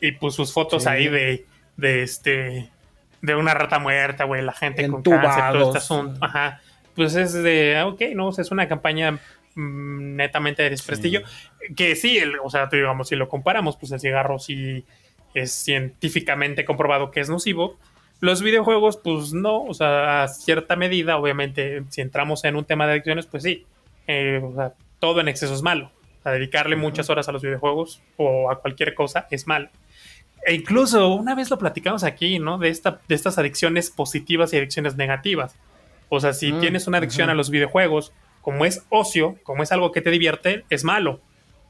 [0.00, 1.44] y pues sus fotos ahí de,
[1.76, 2.70] de este
[3.22, 6.24] de una rata muerta, güey, la gente con cáncer, todo este asunto.
[6.24, 6.60] Ajá.
[6.94, 9.12] Pues es de, ah, ok, no, es una campaña
[9.54, 11.22] mm, netamente de desprestigio.
[11.76, 14.84] Que sí, o sea, digamos, si lo comparamos, pues el cigarro sí
[15.34, 17.78] es científicamente comprobado que es nocivo
[18.20, 22.86] los videojuegos, pues no, o sea, a cierta medida, obviamente, si entramos en un tema
[22.86, 23.66] de adicciones, pues sí,
[24.06, 25.90] eh, o sea, todo en exceso es malo.
[26.22, 29.70] A dedicarle muchas horas a los videojuegos o a cualquier cosa es malo.
[30.44, 32.58] E incluso una vez lo platicamos aquí, ¿no?
[32.58, 35.54] De, esta, de estas adicciones positivas y adicciones negativas.
[36.08, 39.72] O sea, si mm, tienes una adicción a los videojuegos, como es ocio, como es
[39.72, 41.20] algo que te divierte, es malo.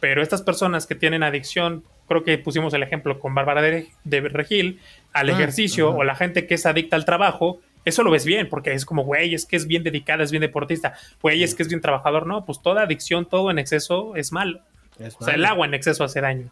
[0.00, 4.80] Pero estas personas que tienen adicción creo que pusimos el ejemplo con Bárbara de, Regil,
[5.12, 8.48] al ah, ejercicio o la gente que es adicta al trabajo, eso lo ves bien,
[8.48, 11.62] porque es como, güey, es que es bien dedicada, es bien deportista, güey, es que
[11.62, 12.26] es bien trabajador.
[12.26, 14.61] No, pues toda adicción, todo en exceso es malo.
[14.98, 16.50] o sea, el agua en exceso hace daño.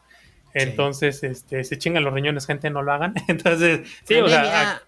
[0.63, 3.15] Entonces, este, se chingan los riñones, gente, no lo hagan.
[3.29, 4.83] Entonces, sí, o sea,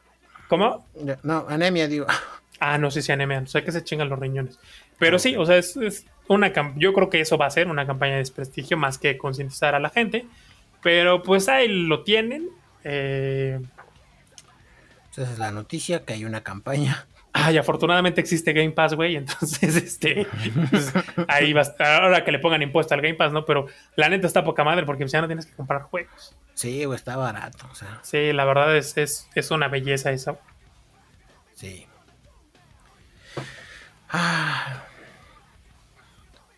[0.49, 0.87] ¿cómo?
[1.23, 2.07] No, anemia, digo.
[2.63, 4.59] Ah, no sé si anemia, o sea que se chingan los riñones.
[4.99, 7.87] Pero sí, o sea, es, es una yo creo que eso va a ser una
[7.87, 10.27] campaña de desprestigio más que concientizar a la gente.
[10.83, 12.51] Pero pues ahí lo tienen.
[12.85, 13.61] Eh...
[15.11, 17.07] Esa es la noticia, que hay una campaña.
[17.43, 19.17] Ay, afortunadamente existe Game Pass, güey.
[19.17, 20.27] Entonces, este.
[20.71, 20.93] Pues,
[21.29, 23.45] ahí va Ahora que le pongan impuesto al Game Pass, ¿no?
[23.45, 26.37] Pero la neta está poca madre porque ya no tienes que comprar juegos.
[26.55, 27.67] Sí, güey, está barato.
[27.71, 28.01] O sea.
[28.03, 30.39] Sí, la verdad es, es, es una belleza esa.
[31.55, 31.87] Sí.
[34.09, 34.85] Ah.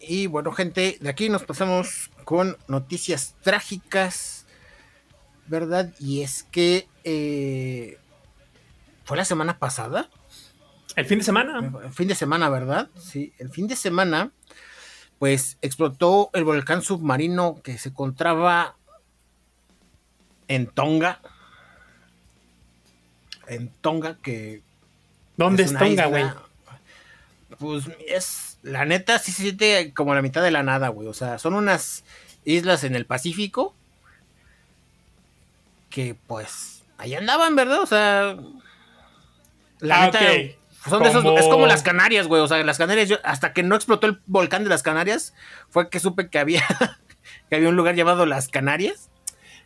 [0.01, 4.47] Y bueno, gente, de aquí nos pasamos con noticias trágicas,
[5.47, 5.92] ¿verdad?
[6.01, 7.99] Y es que eh,
[9.05, 10.11] fue la semana pasada.
[10.96, 11.72] El fin de semana.
[11.85, 12.88] El fin de semana, ¿verdad?
[12.98, 14.31] Sí, el fin de semana,
[15.18, 18.76] pues explotó el volcán submarino que se encontraba
[20.48, 21.20] en Tonga.
[23.46, 24.62] En Tonga, que.
[25.37, 26.24] ¿Dónde es, Tonga, güey?
[27.59, 31.09] Pues es la neta sí se siente como la mitad de la nada, güey.
[31.09, 32.05] O sea, son unas
[32.44, 33.74] islas en el Pacífico
[35.90, 37.81] que pues ahí andaban, ¿verdad?
[37.83, 38.37] O sea,
[39.81, 40.20] la ah, neta
[40.88, 42.42] son de esos, es como las Canarias, güey.
[42.42, 45.35] O sea, las Canarias, yo, hasta que no explotó el volcán de las Canarias,
[45.68, 46.62] fue que supe que había,
[47.49, 49.11] que había un lugar llamado Las Canarias.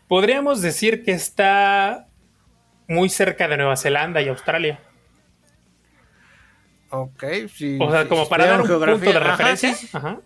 [0.09, 2.07] Podríamos decir que está
[2.87, 4.81] muy cerca de Nueva Zelanda y Australia.
[6.91, 7.79] Ok, sí.
[7.81, 9.75] O sea, como para dar un punto de referencia,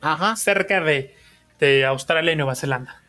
[0.01, 1.15] ajá, cerca de,
[1.87, 3.03] Australia y Nueva Zelanda.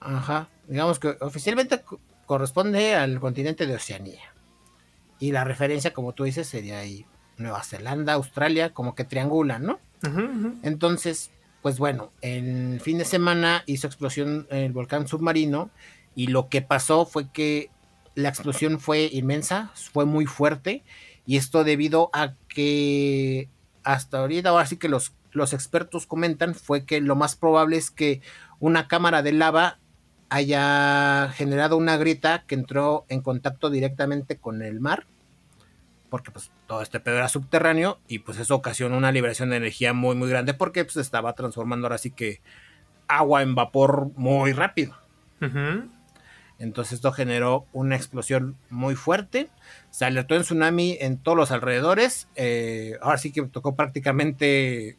[0.00, 0.48] Ajá.
[0.66, 1.82] Digamos que oficialmente
[2.26, 4.34] corresponde al continente de Oceanía.
[5.18, 7.06] Y la referencia, como tú dices, sería ahí
[7.38, 9.78] Nueva Zelanda, Australia, como que triangulan, ¿no?
[10.62, 11.30] Entonces,
[11.62, 15.70] pues bueno, el fin de semana hizo explosión el volcán submarino
[16.14, 17.70] y lo que pasó fue que
[18.14, 20.82] la explosión fue inmensa, fue muy fuerte
[21.26, 23.48] y esto debido a que
[23.84, 27.90] hasta ahorita, ahora sí que los, los expertos comentan, fue que lo más probable es
[27.90, 28.20] que
[28.60, 29.78] una cámara de lava
[30.30, 35.06] haya generado una grieta que entró en contacto directamente con el mar,
[36.10, 39.94] porque pues todo este pedo era subterráneo y pues eso ocasionó una liberación de energía
[39.94, 42.40] muy muy grande porque pues estaba transformando ahora sí que
[43.08, 44.94] agua en vapor muy rápido.
[46.58, 49.48] Entonces esto generó una explosión muy fuerte.
[49.90, 52.28] Se alertó en tsunami en todos los alrededores.
[52.34, 54.98] Eh, ahora sí que tocó prácticamente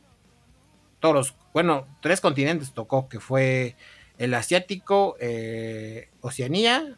[1.00, 3.76] todos los, bueno, tres continentes tocó, que fue
[4.18, 6.98] el asiático, eh, Oceanía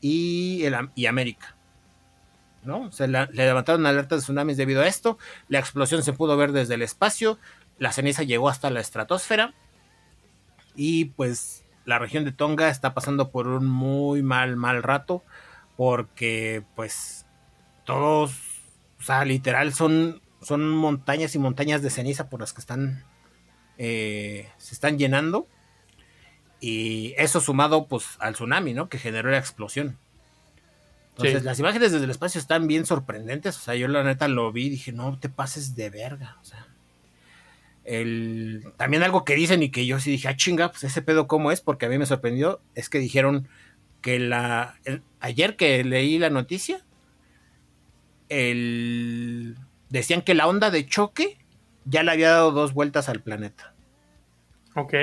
[0.00, 1.57] y, el, y América.
[2.62, 2.90] ¿No?
[2.92, 5.18] Se le levantaron alertas de tsunamis debido a esto.
[5.48, 7.38] La explosión se pudo ver desde el espacio.
[7.78, 9.54] La ceniza llegó hasta la estratosfera.
[10.74, 15.24] Y pues la región de Tonga está pasando por un muy mal, mal rato,
[15.76, 17.26] porque pues
[17.84, 18.32] todos,
[19.00, 23.04] o sea, literal son, son montañas y montañas de ceniza por las que están,
[23.78, 25.48] eh, se están llenando.
[26.60, 28.88] Y eso sumado pues al tsunami, ¿no?
[28.88, 29.98] Que generó la explosión.
[31.18, 33.56] Entonces, las imágenes desde el espacio están bien sorprendentes.
[33.56, 36.36] O sea, yo la neta lo vi y dije, no te pases de verga.
[36.40, 36.68] O sea,
[37.84, 41.26] el, también algo que dicen y que yo sí dije, ah, chinga, pues ese pedo
[41.26, 43.48] cómo es, porque a mí me sorprendió, es que dijeron
[44.00, 44.78] que la,
[45.20, 46.84] ayer que leí la noticia,
[48.28, 49.56] el,
[49.88, 51.38] decían que la onda de choque
[51.84, 53.74] ya le había dado dos vueltas al planeta.
[54.74, 54.94] Ok.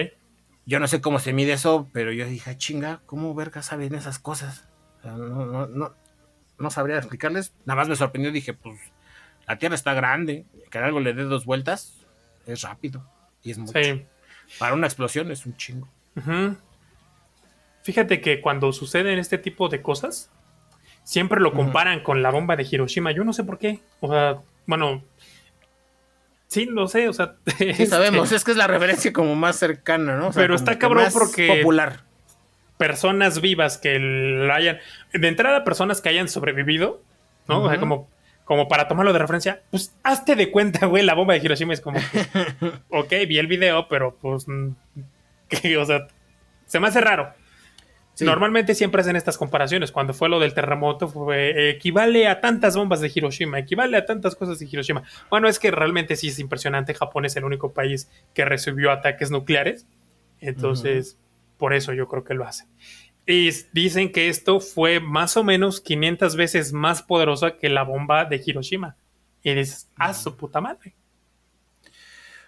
[0.68, 3.96] Yo no sé cómo se mide eso, pero yo dije, "Ah, chinga, ¿cómo verga saben
[3.96, 4.68] esas cosas?
[5.00, 5.94] O sea, no, no, no,
[6.60, 7.54] no sabría explicarles.
[7.66, 8.80] Nada más me sorprendió, dije, pues
[9.48, 11.94] la Tierra está grande, que algo le dé dos vueltas
[12.46, 13.04] es rápido
[13.44, 13.74] y es mucho.
[13.82, 14.06] Sí.
[14.60, 15.88] Para una explosión es un chingo.
[17.84, 20.32] Fíjate que cuando suceden este tipo de cosas,
[21.04, 23.12] siempre lo comparan con la bomba de Hiroshima.
[23.12, 23.82] Yo no sé por qué.
[24.00, 25.04] O sea, bueno.
[26.48, 27.36] Sí, lo sé, o sea.
[27.58, 30.30] Sí este, sabemos, es que es la referencia como más cercana, ¿no?
[30.30, 32.04] O sea, Pero está que cabrón porque- Popular.
[32.78, 34.80] Personas vivas que lo hayan.
[35.14, 37.02] De entrada, personas que hayan sobrevivido,
[37.48, 37.64] ¿no?
[37.64, 38.10] O sea, como,
[38.44, 41.82] como para tomarlo de referencia, pues hazte de cuenta, güey, la bomba de Hiroshima es
[41.82, 42.00] como.
[42.00, 44.46] que, ok, vi el video, pero pues.
[45.50, 46.08] que, o sea,
[46.66, 47.34] se me hace raro.
[48.14, 48.24] Sí.
[48.24, 49.92] Normalmente siempre hacen estas comparaciones.
[49.92, 54.38] Cuando fue lo del terremoto, fue, equivale a tantas bombas de Hiroshima, equivale a tantas
[54.38, 55.04] cosas de Hiroshima.
[55.30, 56.94] Bueno, es que realmente sí es impresionante.
[56.94, 59.86] Japón es el único país que recibió ataques nucleares.
[60.40, 61.20] Entonces,
[61.58, 62.68] por eso yo creo que lo hacen.
[63.28, 68.26] Y dicen que esto fue más o menos 500 veces más poderosa que la bomba
[68.26, 68.98] de Hiroshima.
[69.42, 70.96] Y dices, a su puta madre.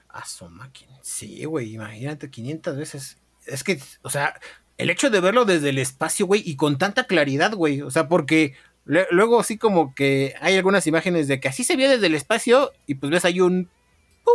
[0.09, 0.99] A su máquina.
[1.01, 3.17] Sí, güey, imagínate 500 veces.
[3.45, 4.39] Es que, o sea,
[4.77, 7.81] el hecho de verlo desde el espacio, güey, y con tanta claridad, güey.
[7.81, 8.53] O sea, porque
[8.85, 12.71] luego sí como que hay algunas imágenes de que así se ve desde el espacio
[12.85, 13.69] y pues ves ahí un...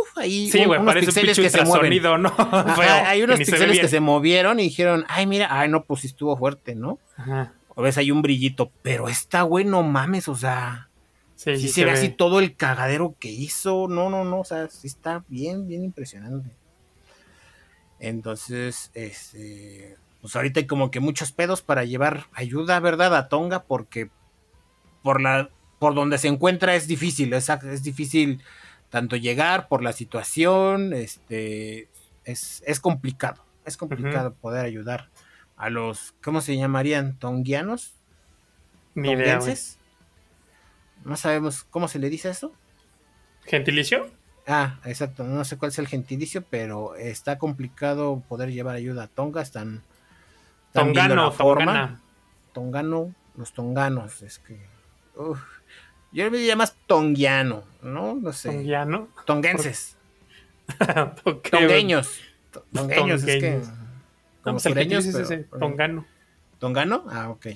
[0.01, 1.91] Uf, ahí Sí, un- unos un pinche que se mueven.
[1.93, 2.29] ultrasonido, ¿no?
[2.37, 3.87] Ajá, hay que unos se que bien.
[3.89, 6.99] se movieron y dijeron, ay, mira, ay, no, pues sí estuvo fuerte, ¿no?
[7.17, 7.53] Ajá.
[7.75, 10.89] O ves ahí un brillito, pero esta, güey, no mames, o sea,
[11.35, 11.97] Sí, sí sí se ve ve.
[11.97, 15.83] así todo el cagadero que hizo, no, no, no, o sea, sí está bien, bien
[15.83, 16.49] impresionante.
[17.99, 23.15] Entonces, este, pues ahorita hay como que muchos pedos para llevar ayuda, ¿verdad?
[23.15, 24.09] A Tonga, porque
[25.01, 28.41] por la, por donde se encuentra es difícil, es, es difícil
[28.93, 31.89] tanto llegar por la situación, este,
[32.25, 35.09] es, es complicado, es complicado poder ayudar
[35.57, 37.17] a los, ¿cómo se llamarían?
[37.17, 37.95] ¿Tonguianos?
[38.93, 39.15] Ni.
[41.03, 42.53] No sabemos cómo se le dice eso.
[43.45, 44.11] ¿Gentilicio?
[44.45, 49.07] Ah, exacto, no sé cuál es el gentilicio, pero está complicado poder llevar ayuda a
[49.07, 49.81] Tonga, están,
[50.71, 51.65] Tongano, la forma.
[51.65, 52.01] Tongana.
[52.53, 54.63] Tongano, los tonganos, es que
[55.15, 55.41] uf,
[56.13, 58.15] yo me diría más tonguiano, ¿no?
[58.15, 58.49] No sé.
[58.51, 59.09] Tongiano.
[59.25, 59.97] Tonguenses,
[61.51, 62.19] tongueños,
[62.51, 63.61] to- tongueños, es que
[64.43, 66.05] como el sureños, pero- ese, Tongano.
[66.59, 67.05] ¿Tongano?
[67.09, 67.47] Ah, ok.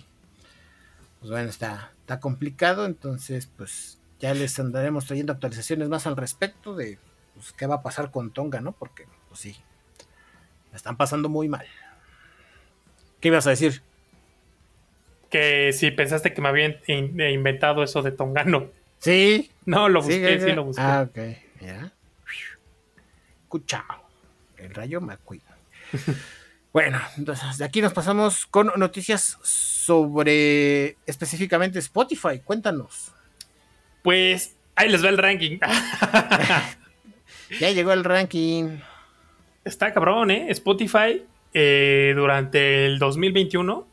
[1.20, 6.76] Pues bueno, está, está complicado, entonces pues ya les andaremos trayendo actualizaciones más al respecto
[6.76, 7.00] de
[7.36, 8.72] pues, qué va a pasar con Tonga, ¿no?
[8.74, 9.56] Porque, pues sí,
[10.72, 11.66] la están pasando muy mal.
[13.20, 13.82] ¿Qué ibas a decir?
[15.30, 18.68] Que si pensaste que me había in- inventado eso de Tongano.
[19.00, 20.82] Sí, No, lo busqué, sí, sí, lo busqué.
[20.82, 21.18] Ah, ok,
[21.62, 21.92] ya.
[23.48, 23.84] Cuchao.
[24.58, 25.44] El rayo cuida.
[26.74, 32.40] bueno, entonces de aquí nos pasamos con noticias sobre específicamente Spotify.
[32.44, 33.12] Cuéntanos.
[34.02, 35.60] Pues ahí les va el ranking.
[37.62, 38.78] Ya llegó el ranking.
[39.64, 40.48] Está cabrón, ¿eh?
[40.50, 43.88] Spotify eh, durante el 2021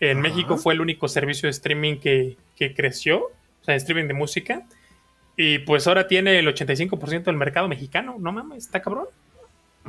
[0.00, 0.28] en Ajá.
[0.28, 4.62] México fue el único servicio de streaming que, que creció, o sea, streaming de música.
[5.36, 8.16] Y pues ahora tiene el 85% del mercado mexicano.
[8.18, 9.06] No mames, está cabrón.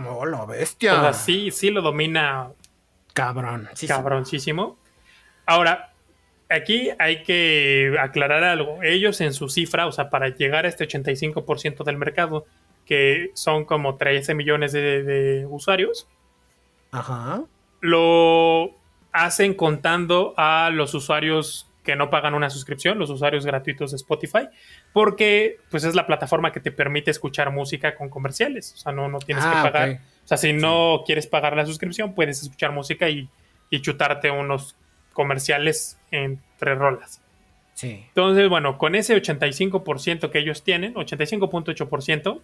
[0.08, 1.00] Oh, la O bestia.
[1.02, 2.50] sea, sí, sí lo domina
[3.14, 3.68] Cabrón.
[3.88, 4.78] Cabroncísimo.
[5.46, 5.94] Ahora,
[6.50, 8.82] aquí hay que aclarar algo.
[8.84, 12.46] Ellos en su cifra, o sea, para llegar a este 85% del mercado,
[12.86, 16.08] que son como 13 millones de, de usuarios,
[16.92, 17.44] Ajá.
[17.82, 18.76] lo
[19.12, 24.48] hacen contando a los usuarios que no pagan una suscripción, los usuarios gratuitos de Spotify,
[24.94, 29.08] porque pues es la plataforma que te permite escuchar música con comerciales, o sea, no,
[29.08, 29.90] no tienes Ah, que pagar.
[29.90, 29.96] ok.
[30.24, 33.28] O sea, si no quieres pagar la suscripción, puedes escuchar música y,
[33.72, 34.76] y chutarte unos
[35.14, 37.22] comerciales entre rolas.
[37.74, 38.04] Sí.
[38.10, 42.42] Entonces, bueno, con ese 85% que ellos tienen, 85.8%,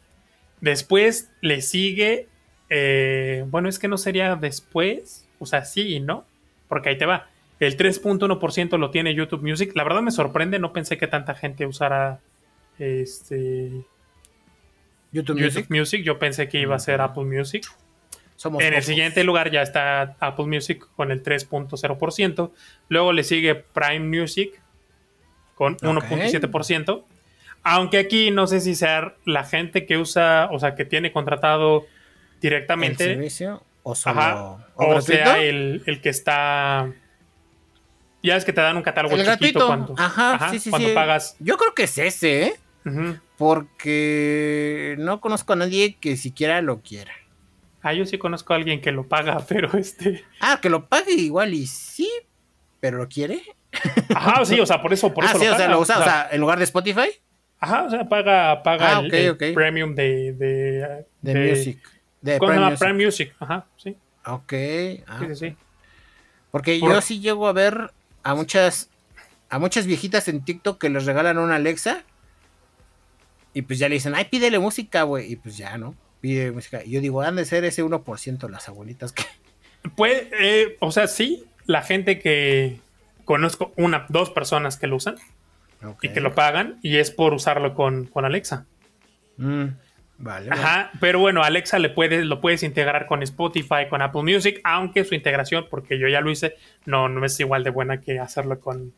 [0.62, 2.28] después le sigue,
[2.70, 6.26] eh, bueno, es que no sería después, o sea, sí y no,
[6.68, 7.28] porque ahí te va.
[7.60, 9.72] El 3.1% lo tiene YouTube Music.
[9.76, 12.20] La verdad me sorprende, no pensé que tanta gente usara
[12.78, 13.86] este,
[15.12, 15.66] YouTube, YouTube Music.
[15.70, 16.04] Music.
[16.04, 17.66] Yo pensé que iba a ser Apple Music.
[18.36, 22.52] Somos En el siguiente lugar ya está Apple Music con el 3.0%.
[22.90, 24.62] Luego le sigue Prime Music
[25.56, 27.04] con 1.7%.
[27.64, 31.86] Aunque aquí no sé si sea la gente que usa, o sea, que tiene contratado
[31.86, 33.06] ¿El directamente.
[33.06, 34.58] servicio o solo Ajá.
[34.78, 36.92] o sea, el, el que está.
[38.24, 39.68] Ya es que te dan un catálogo El chiquito gratuito.
[39.68, 40.96] cuando, Ajá, sí, sí, cuando sí.
[40.96, 41.36] pagas.
[41.40, 42.54] Yo creo que es ese, ¿eh?
[43.38, 47.12] Porque no conozco a nadie que siquiera lo quiera.
[47.84, 50.24] Ah, yo sí conozco a alguien que lo paga, pero este.
[50.40, 52.10] Ah, que lo pague igual y sí,
[52.80, 53.44] pero lo quiere.
[54.16, 55.72] Ajá, sí, o sea, por eso, por ah, eso sí, lo o sea, paga.
[55.76, 57.10] lo usa, O sea, en lugar de Spotify,
[57.60, 60.34] Ajá, o sea, paga, paga Ah, el, premium de.
[60.34, 61.80] de, de, Music.
[62.26, 62.66] De ¿Cómo se Prime?
[62.70, 62.80] Music.
[62.80, 63.36] Prime Music.
[63.40, 63.96] Ajá, sí.
[64.26, 64.54] Ok.
[65.08, 65.56] ah, Sí, sí, sí.
[66.50, 67.92] Porque Por- yo sí llego a ver
[68.24, 68.90] a muchas
[69.50, 72.04] a muchas viejitas en TikTok que les regalan una Alexa
[73.54, 75.32] y pues ya le dicen, ay, pídele música, güey.
[75.32, 75.94] Y pues ya, ¿no?
[76.20, 76.84] Pide música.
[76.84, 79.24] Y yo digo, han de ser ese 1% las abuelitas que...
[79.96, 82.80] Puede, eh, o sea, sí, la gente que
[83.24, 85.16] conozco, una, dos personas que lo usan
[86.02, 88.66] y que lo pagan, y es por usarlo con, con Alexa.
[89.38, 89.66] Mm,
[90.18, 90.50] vale.
[90.52, 95.04] Ajá, pero bueno, Alexa le puedes, lo puedes integrar con Spotify, con Apple Music, aunque
[95.04, 96.56] su integración, porque yo ya lo hice,
[96.86, 98.94] no, no es igual de buena que hacerlo con,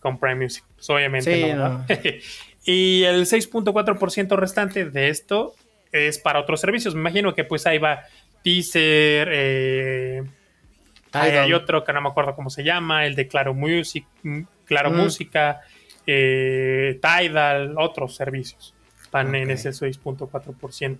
[0.00, 0.64] con Prime Music.
[0.74, 1.84] Pues obviamente Sí, no,
[2.64, 5.54] y el 6.4% restante de esto
[5.92, 6.94] es para otros servicios.
[6.94, 8.04] Me imagino que pues ahí va
[8.42, 10.22] Teaser, eh,
[11.12, 14.90] hay otro que no me acuerdo cómo se llama, el de Claro Music, mm, Claro
[14.90, 14.96] Mm.
[14.96, 15.60] Música,
[16.06, 18.74] eh, Tidal, otros servicios
[19.10, 19.50] están en Ok.
[19.50, 20.98] ese 6.4%.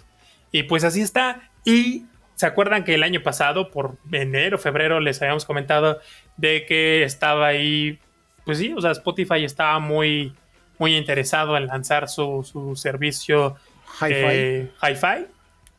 [0.53, 1.51] Y pues así está.
[1.65, 6.01] Y se acuerdan que el año pasado, por enero, febrero, les habíamos comentado
[6.37, 8.01] de que estaba ahí,
[8.45, 10.35] pues sí, o sea, Spotify estaba muy,
[10.79, 13.57] muy interesado en lanzar su, su servicio
[14.01, 14.13] Hi-Fi.
[14.13, 15.27] eh, hi-fi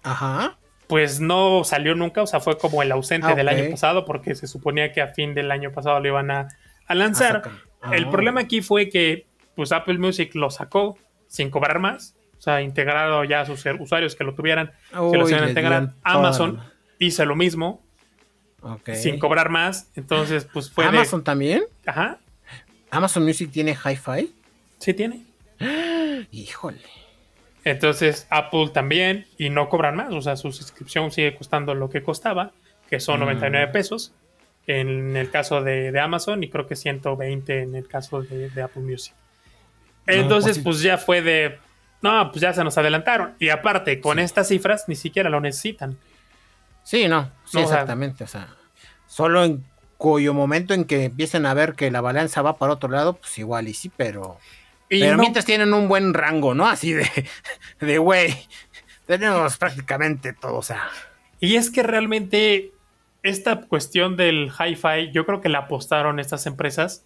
[0.03, 0.57] Ajá.
[0.87, 4.35] pues no salió nunca, o sea, fue como el ausente Ah, del año pasado, porque
[4.35, 6.47] se suponía que a fin del año pasado lo iban a,
[6.87, 7.37] a lanzar.
[7.37, 7.51] A sacar.
[7.93, 8.09] El Ah.
[8.11, 9.25] problema aquí fue que
[9.55, 14.15] pues Apple Music lo sacó sin cobrar más, o sea, integrado ya a sus usuarios
[14.15, 15.93] que lo tuvieran, que lo Uy, iban a integrar.
[16.01, 16.59] Amazon
[16.97, 17.83] hizo lo mismo,
[18.95, 21.61] sin cobrar más, entonces pues fue Amazon también.
[21.85, 22.17] Ajá,
[22.89, 24.33] Amazon Music tiene Hi-Fi.
[24.79, 25.21] sí tiene.
[26.31, 26.79] Híjole.
[27.63, 32.01] Entonces Apple también y no cobran más, o sea, su suscripción sigue costando lo que
[32.01, 32.53] costaba,
[32.89, 33.23] que son Mm.
[33.25, 34.13] 99 pesos
[34.65, 38.61] en el caso de, de Amazon y creo que 120 en el caso de, de
[38.63, 39.13] Apple Music.
[40.07, 41.59] Entonces, pues pues ya fue de,
[42.01, 43.35] no, pues ya se nos adelantaron.
[43.39, 44.23] Y aparte, con Sí.
[44.23, 45.97] estas cifras ni siquiera lo necesitan.
[46.83, 48.23] Sí, no, sí, No, o sea- exactamente.
[48.23, 48.47] O sea,
[49.07, 49.63] solo en
[49.97, 53.37] cuyo momento en que empiecen a ver que la balanza va para otro lado, pues
[53.37, 54.39] igual y sí, pero.
[54.89, 56.67] Y pero no- mientras tienen un buen rango, ¿no?
[56.67, 57.07] Así de,
[57.79, 58.35] de güey.
[59.05, 60.89] Tenemos prácticamente todo, o sea.
[61.39, 62.71] Y es que realmente
[63.23, 67.05] esta cuestión del hi-fi, yo creo que la apostaron estas empresas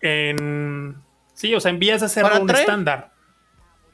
[0.00, 0.96] en...
[1.34, 3.11] Sí, o sea, en vías de hacer ¿Para un estándar.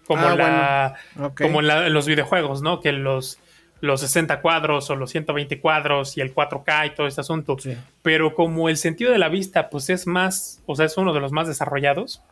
[0.09, 2.81] Como, Ah, la, como en, la- en los videojuegos, ¿no?
[2.81, 3.39] Que los,
[3.81, 7.57] los 60 cuadros o los 120 cuadros y el 4K y todo este asunto.
[7.61, 7.77] Sí.
[8.03, 11.21] Pero como el sentido de la vista, pues es más, o sea, es uno de
[11.21, 12.23] los más desarrollados,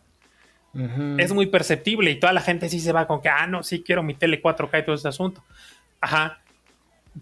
[1.19, 3.83] es muy perceptible y toda la gente sí se va con que, ah, no, sí
[3.83, 5.43] quiero mi tele 4K y todo ese asunto.
[6.03, 6.41] Ajá.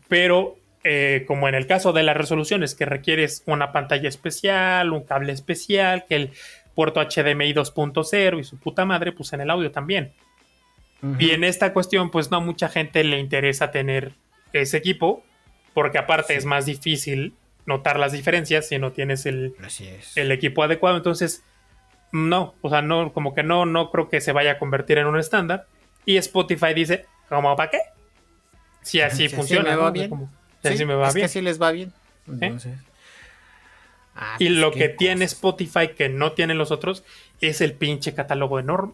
[0.09, 5.05] Pero eh, como en el caso de las resoluciones, que requieres una pantalla especial, un
[5.05, 6.31] cable especial, que el
[6.75, 10.13] puerto HDMI 2.0 y su puta madre, pues en el audio también.
[11.19, 14.13] Y en esta cuestión, pues no a mucha gente le interesa tener
[14.53, 15.25] ese equipo,
[15.75, 17.35] porque aparte es más difícil
[17.67, 20.97] notar las diferencias si no tienes el, Así el equipo adecuado.
[20.97, 21.43] Entonces,
[22.13, 25.07] no, o sea, no, como que no, no creo que se vaya a convertir en
[25.07, 25.67] un estándar.
[26.07, 27.79] Y Spotify dice, ¿cómo para qué?
[28.83, 29.71] Si así Si así funciona.
[29.71, 29.93] me va ¿no?
[29.93, 30.11] bien.
[30.11, 30.31] Como,
[30.63, 31.23] si Sí, así me va es bien.
[31.23, 31.93] que así les va bien.
[32.29, 32.79] Entonces.
[34.15, 35.25] Ah, Y pues, lo que tiene.
[35.25, 37.03] Spotify que no tienen los otros
[37.41, 38.93] es el pinche catálogo enorme.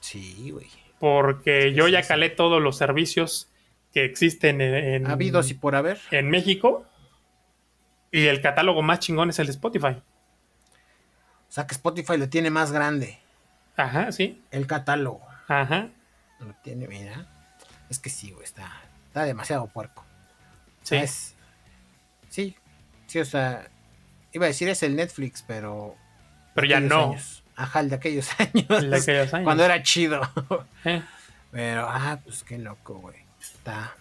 [0.00, 0.66] Sí, güey.
[1.00, 3.48] Porque yo ya calé todos los servicios
[3.92, 5.98] que existen en, en- Ha habido y por haber.
[6.12, 6.86] en México.
[8.12, 9.96] Y el catálogo más chingón es el de Spotify.
[11.48, 13.18] O sea que Spotify lo tiene más grande.
[13.76, 14.40] Ajá, sí.
[14.52, 15.22] El catálogo.
[15.48, 15.88] Ajá.
[16.38, 17.26] Lo tiene, mira.
[17.88, 18.44] Es que sí, güey.
[18.44, 18.70] Está,
[19.08, 20.04] está demasiado puerco.
[20.82, 20.96] Sí.
[20.96, 21.34] Es-
[22.28, 22.56] sí.
[23.06, 23.68] Sí, o sea.
[24.32, 25.96] Iba a decir es el Netflix, pero.
[26.54, 27.10] Pero ya no.
[27.12, 27.39] años.
[27.56, 28.66] Ajá, el de aquellos años.
[28.82, 29.44] El de aquellos años.
[29.44, 30.22] Cuando era chido.
[30.84, 31.02] Eh.
[31.50, 33.16] Pero, ah, pues qué loco, güey.
[33.40, 33.94] Está,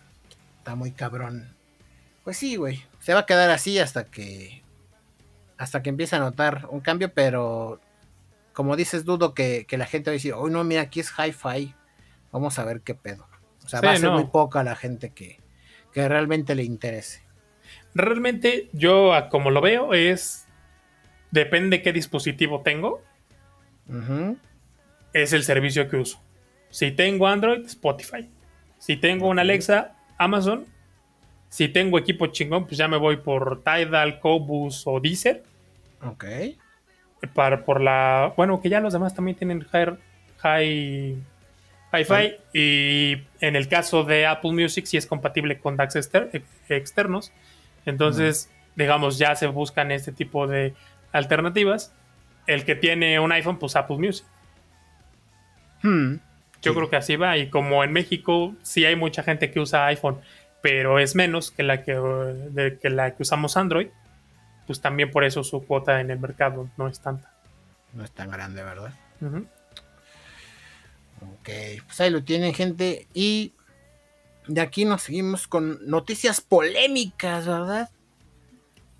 [0.59, 1.55] está muy cabrón.
[2.23, 2.83] Pues sí, güey.
[2.99, 4.61] Se va a quedar así hasta que.
[5.57, 7.79] Hasta que empiece a notar un cambio, pero.
[8.53, 11.11] Como dices, dudo que, que la gente va a decir, oh, no, mira, aquí es
[11.17, 11.73] hi-fi.
[12.31, 13.27] Vamos a ver qué pedo.
[13.65, 14.15] O sea, Sí, va a ser no.
[14.15, 15.39] muy poca la gente que,
[15.93, 17.23] que realmente le interese.
[17.93, 20.45] Realmente yo como lo veo es
[21.31, 23.01] depende qué dispositivo tengo,
[25.13, 26.21] Es el servicio que uso.
[26.69, 28.29] Si tengo Android, Spotify.
[28.77, 30.65] Si tengo una Alexa, Amazon.
[31.49, 35.43] Si tengo equipo chingón, pues ya me voy por Tidal, Cobus o Deezer.
[36.05, 36.25] Ok.
[37.33, 38.33] Para, por la.
[38.37, 39.97] Bueno, que ya los demás también tienen Hi-
[40.43, 41.17] Hi,
[41.91, 42.35] Hi-Fi.
[42.53, 45.95] Y en el caso de Apple Music, sí es compatible con DAX
[46.69, 47.31] externos.
[47.85, 50.75] Entonces, digamos, ya se buscan este tipo de
[51.11, 51.93] alternativas.
[52.49, 54.25] El que tiene un iPhone, pues Apple Music.
[55.83, 56.15] Hmm.
[56.63, 57.37] Yo creo que así va.
[57.37, 60.19] Y como en México sí hay mucha gente que usa iPhone,
[60.63, 63.89] pero es menos que la que, que la que usamos Android,
[64.65, 67.31] pues también por eso su cuota en el mercado no es tanta.
[67.93, 68.93] No es tan grande, ¿verdad?
[71.21, 71.49] Ok,
[71.85, 73.07] pues ahí lo tienen, gente.
[73.13, 73.53] Y
[74.47, 77.91] de aquí nos seguimos con noticias polémicas, ¿verdad?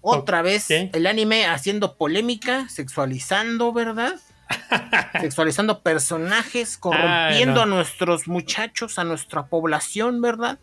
[0.02, 4.16] Otra vez el anime haciendo polémica, sexualizando, ¿verdad?
[5.22, 10.60] sexualizando personajes, corrompiendo a nuestros muchachos, a nuestra población, ¿verdad?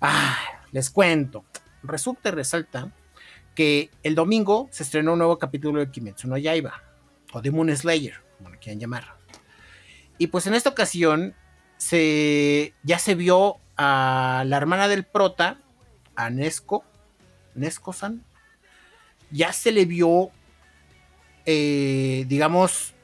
[0.00, 0.38] Ah,
[0.72, 1.44] les cuento.
[1.82, 2.90] Resulta y resalta
[3.54, 6.82] que el domingo se estrenó un nuevo capítulo de Kimetsu no Yaiba,
[7.32, 9.14] o Demon Slayer, como lo quieran llamar.
[10.18, 11.34] Y pues en esta ocasión
[11.76, 15.58] se, ya se vio a la hermana del prota,
[16.14, 16.84] a Nesco,
[17.54, 18.22] Nesco-san,
[19.30, 20.30] ya se le vio,
[21.46, 22.94] eh, digamos,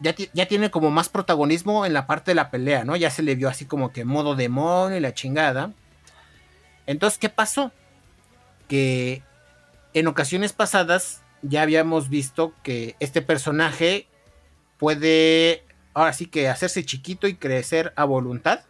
[0.00, 2.96] ya, ya, tiene como más protagonismo en la parte de la pelea, ¿no?
[2.96, 5.72] Ya se le vio así como que modo demonio y la chingada.
[6.86, 7.72] Entonces, ¿qué pasó?
[8.68, 9.22] Que
[9.94, 14.06] en ocasiones pasadas ya habíamos visto que este personaje
[14.78, 15.64] puede,
[15.94, 18.60] ahora sí que hacerse chiquito y crecer a voluntad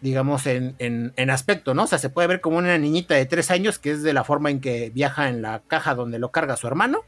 [0.00, 1.84] digamos, en, en, aspecto, ¿no?
[1.84, 4.24] O sea, se puede ver como una niñita de tres años, que es de la
[4.24, 7.04] forma en que viaja en la caja donde lo carga su hermano,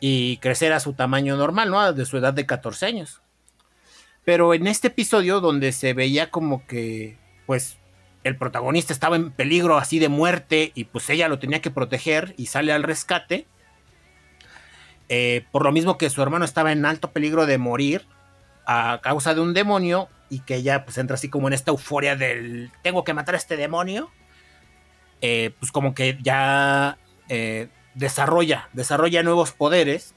[0.00, 1.92] y crecer a su tamaño normal, ¿no?
[1.92, 3.20] De su edad de 14 años.
[4.24, 7.78] Pero en este episodio, donde se veía como que, pues,
[8.24, 12.34] el protagonista estaba en peligro así de muerte, y pues ella lo tenía que proteger,
[12.36, 13.46] y sale al rescate,
[15.08, 18.06] eh, por lo mismo que su hermano estaba en alto peligro de morir
[18.66, 22.16] a causa de un demonio, y que ella pues entra así como en esta euforia
[22.16, 24.10] del tengo que matar a este demonio,
[25.20, 26.98] eh, pues como que ya
[27.28, 30.14] eh, desarrolla, desarrolla nuevos poderes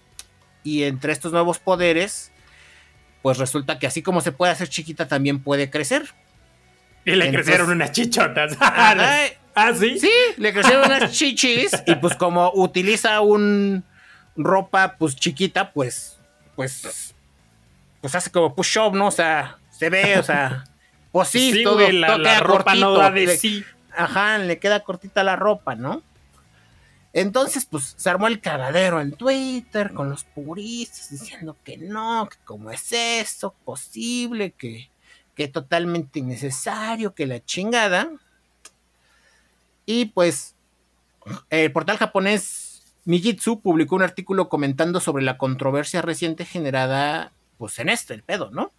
[0.63, 2.31] y entre estos nuevos poderes
[3.21, 6.13] pues resulta que así como se puede hacer chiquita también puede crecer.
[7.05, 8.55] Y le crecieron unas chichotas.
[8.59, 9.99] ah, sí.
[9.99, 13.83] Sí, le crecieron unas chichis y pues como utiliza un
[14.35, 16.17] ropa pues chiquita, pues
[16.55, 17.13] pues
[18.01, 19.07] pues hace como push up, ¿no?
[19.07, 20.65] O sea, se ve, o sea,
[21.13, 23.63] pues sí, todo, la, ropa no da de sí.
[23.95, 26.03] Ajá, le queda cortita la ropa, ¿no?
[27.13, 32.37] Entonces, pues se armó el cagadero en Twitter con los puristas diciendo que no, que
[32.43, 34.89] cómo es eso posible, que,
[35.33, 38.11] que totalmente innecesario, que la chingada.
[39.85, 40.55] Y pues
[41.49, 47.89] el portal japonés Mijitsu publicó un artículo comentando sobre la controversia reciente generada pues en
[47.89, 48.71] este, el pedo, ¿no?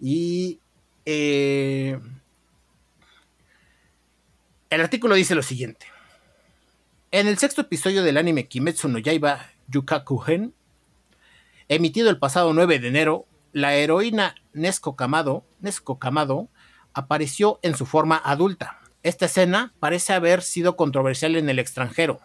[0.00, 0.58] Y
[1.06, 1.98] eh,
[4.70, 5.86] el artículo dice lo siguiente.
[7.10, 10.52] En el sexto episodio del anime Kimetsu no Yaiba Yukakuhen,
[11.68, 16.48] emitido el pasado 9 de enero, la heroína Nesko Kamado, Nesko Kamado
[16.92, 18.80] apareció en su forma adulta.
[19.04, 22.20] Esta escena parece haber sido controversial en el extranjero.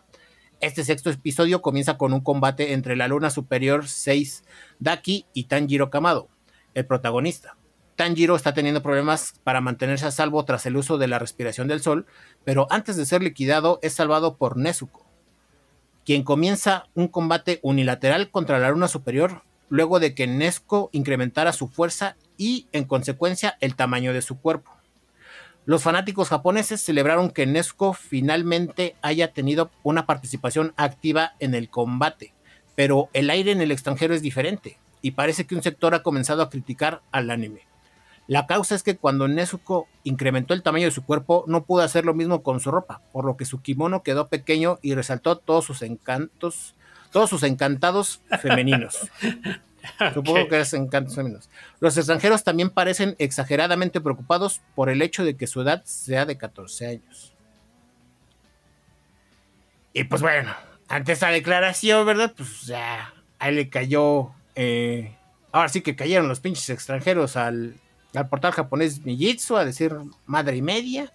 [0.59, 4.43] Este sexto episodio comienza con un combate entre la luna superior 6
[4.79, 6.29] Daki y Tanjiro Kamado,
[6.73, 7.55] el protagonista.
[7.95, 11.81] Tanjiro está teniendo problemas para mantenerse a salvo tras el uso de la respiración del
[11.81, 12.05] sol,
[12.45, 15.05] pero antes de ser liquidado es salvado por Nezuko,
[16.05, 21.67] quien comienza un combate unilateral contra la luna superior luego de que Nezuko incrementara su
[21.67, 24.71] fuerza y, en consecuencia, el tamaño de su cuerpo.
[25.65, 32.33] Los fanáticos japoneses celebraron que Nezuko finalmente haya tenido una participación activa en el combate,
[32.75, 36.41] pero el aire en el extranjero es diferente, y parece que un sector ha comenzado
[36.41, 37.61] a criticar al anime.
[38.27, 42.05] La causa es que cuando Nezuko incrementó el tamaño de su cuerpo, no pudo hacer
[42.05, 45.65] lo mismo con su ropa, por lo que su kimono quedó pequeño y resaltó todos
[45.65, 46.75] sus encantos,
[47.11, 49.09] todos sus encantados femeninos.
[50.13, 51.49] Supongo que es encantos femeninos.
[51.79, 56.37] Los extranjeros también parecen exageradamente preocupados por el hecho de que su edad sea de
[56.37, 57.33] 14 años.
[59.91, 60.53] Y pues bueno,
[60.87, 62.33] ante esa declaración, ¿verdad?
[62.37, 64.33] Pues ya, ahí le cayó.
[64.61, 65.15] Eh,
[65.53, 67.75] ahora sí que cayeron los pinches extranjeros al,
[68.13, 69.95] al portal japonés Mijitsu a decir
[70.25, 71.13] madre y media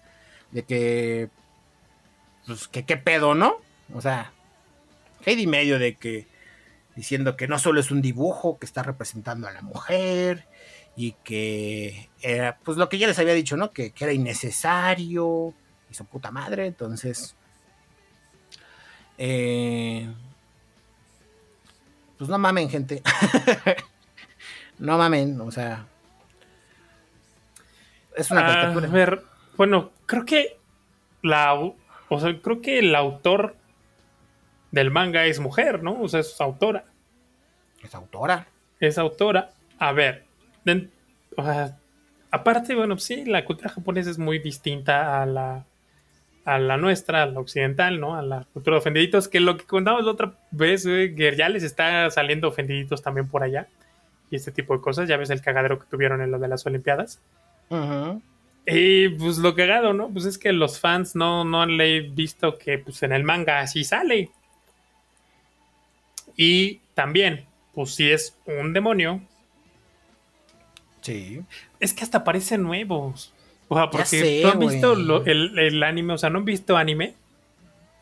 [0.49, 1.29] de que
[2.47, 3.57] pues que qué pedo, ¿no?
[3.93, 4.31] O sea,
[5.27, 6.25] head y medio de que
[6.95, 10.47] diciendo que no solo es un dibujo que está representando a la mujer
[10.95, 13.73] y que era pues lo que ya les había dicho, ¿no?
[13.73, 15.53] Que, que era innecesario
[15.91, 17.35] y su puta madre, entonces
[19.19, 20.11] eh,
[22.17, 23.01] pues no mamen, gente.
[24.77, 25.85] No mamen, o sea.
[28.15, 28.89] Es una A caricatura.
[28.89, 29.23] ver,
[29.55, 30.57] bueno, creo que
[31.21, 33.55] la, o sea, creo que el autor
[34.71, 36.01] del manga es mujer, ¿no?
[36.01, 36.83] O sea, es autora.
[37.81, 38.47] Es autora.
[38.79, 39.51] Es autora.
[39.79, 40.25] A ver,
[41.37, 41.77] o sea,
[42.31, 45.65] aparte, bueno, sí, la cultura japonesa es muy distinta a la,
[46.45, 48.15] a la nuestra, a la occidental, ¿no?
[48.15, 51.49] A la cultura de ofendiditos, que lo que contábamos la otra vez, güey, que ya
[51.49, 53.67] les está saliendo ofendiditos también por allá.
[54.29, 56.65] Y este tipo de cosas, ya ves el cagadero que tuvieron en lo de las
[56.65, 57.19] Olimpiadas.
[57.69, 58.21] Ujú.
[58.67, 60.09] Y pues lo cagado, ¿no?
[60.09, 61.77] Pues es que los fans no, no han
[62.15, 64.29] visto que pues en el manga así sale.
[66.35, 69.21] Y también, pues si es un demonio,
[71.01, 71.41] Sí.
[71.79, 73.31] es que hasta parecen nuevos.
[73.67, 76.45] O sea, porque sé, no han visto lo- el, el anime, o sea, no han
[76.45, 77.15] visto anime.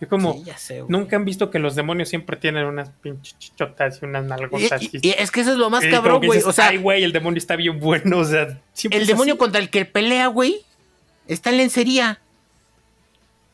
[0.01, 3.99] Es como, Sí, sé, nunca han visto que los demonios siempre tienen unas pinches chichotas
[4.01, 4.82] y unas nalgotas.
[4.84, 6.41] y- y es que eso es lo más cabrón, güey.
[6.43, 8.18] O sea, ay, güey, el demonio está bien bueno.
[8.20, 8.59] O sea,
[8.91, 9.39] el demonio así.
[9.39, 10.57] contra el que pelea, güey,
[11.28, 12.20] está en lencería.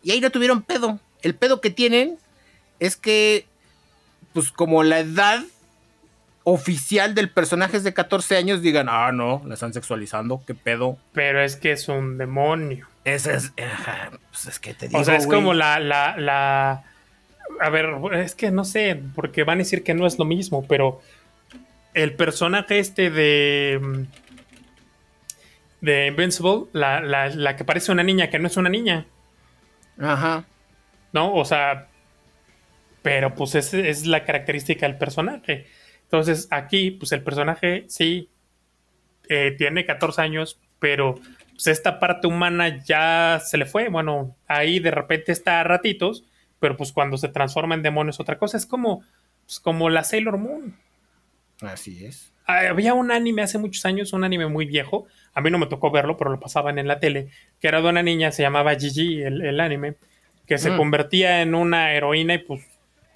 [0.02, 1.00] Y ahí no tuvieron pedo.
[1.22, 2.18] El pedo que tienen
[2.80, 3.46] es que,
[4.34, 5.44] pues como la edad
[6.52, 10.98] oficial del personaje es de 14 años, digan, ah, no, la están sexualizando, qué pedo.
[11.14, 12.88] Pero es que es un demonio.
[13.06, 13.54] Ese es,
[14.32, 16.84] pues es que te digo, O sea, es como la, la, la.
[17.60, 20.66] A ver, es que no sé, porque van a decir que no es lo mismo,
[20.68, 21.02] pero
[21.94, 23.80] el personaje este de.
[23.82, 24.02] mm,
[25.82, 29.06] de Invincible, la, la, la que parece una niña, que no es una niña,
[30.00, 30.46] Ajá.
[31.14, 31.34] ¿no?
[31.34, 31.88] O sea.
[33.02, 35.68] Pero pues es, es la característica del personaje.
[36.10, 38.30] Entonces, aquí, pues el personaje sí
[39.30, 41.16] eh, tiene 14 años, pero
[41.52, 43.90] pues esta parte humana ya se le fue.
[43.90, 46.24] Bueno, ahí de repente está a ratitos,
[46.60, 48.58] pero pues cuando se transforma en demonio es otra cosa.
[48.58, 49.04] Es como,
[49.46, 50.76] pues, como la Sailor Moon.
[51.62, 52.34] Así es.
[52.48, 55.06] Había un anime hace muchos años, un anime muy viejo.
[55.36, 57.30] A mí no me tocó verlo, pero lo pasaban en la tele.
[57.60, 59.94] Que era de una niña, se llamaba Gigi, el, el anime,
[60.48, 60.78] que se Mm.
[60.78, 62.66] convertía en una heroína y pues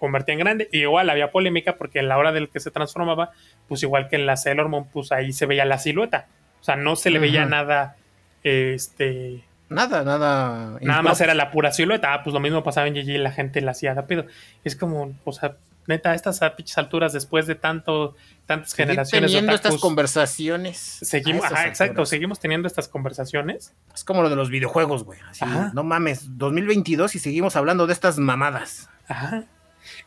[0.03, 0.67] convertía en grande.
[0.73, 3.31] Y igual había polémica porque en la hora del que se transformaba,
[3.69, 6.27] pues igual que en la Sailor Moon, pues ahí se veía la silueta.
[6.59, 7.95] O sea, no se le veía nada,
[8.43, 10.77] este, Nada, nada.
[10.81, 12.13] Nada más era la pura silueta.
[12.13, 14.25] Ah, pues lo mismo pasaba en GG y la gente la hacía de pedo.
[14.65, 15.55] Es como, o sea,
[15.87, 16.41] neta, a estas
[16.75, 20.77] alturas, después de tanto, tantas Seguir generaciones teniendo estas conversaciones.
[21.01, 23.73] seguimos, ajá, exacto, seguimos teniendo estas conversaciones.
[23.95, 25.19] Es como lo de los videojuegos, güey.
[25.29, 28.89] Así, no mames, 2022 y seguimos hablando de estas mamadas.
[29.07, 29.45] Ajá.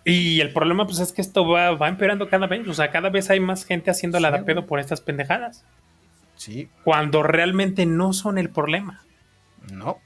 [0.04, 2.66] Y el problema, pues, es que esto va, va empeorando cada vez.
[2.68, 5.64] O sea, cada vez hay más gente haciendo la Sí, de pedo por estas pendejadas.
[6.36, 9.02] Sí, Cuando realmente no son el problema.
[9.72, 9.98] no.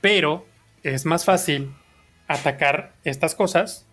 [0.00, 0.46] Pero
[0.82, 1.72] es más fácil
[2.26, 3.86] atacar estas cosas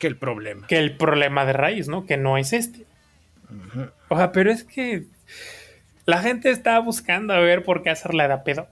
[0.00, 0.66] Que el problema.
[0.66, 2.06] que el problema de raíz, ¿no?
[2.06, 2.86] Que no es este.
[4.08, 5.04] O sea, pero es que
[6.06, 8.66] la gente está buscando a ver por qué hacerla de pedo.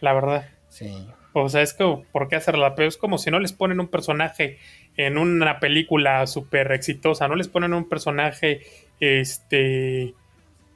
[0.00, 0.48] La verdad.
[0.70, 1.06] Sí.
[1.32, 2.88] O sea, es como, ¿por qué hacerla pedo?
[2.88, 4.58] Es como si no les ponen un personaje
[4.96, 8.62] en una película súper exitosa, no les ponen un personaje,
[8.98, 10.14] este,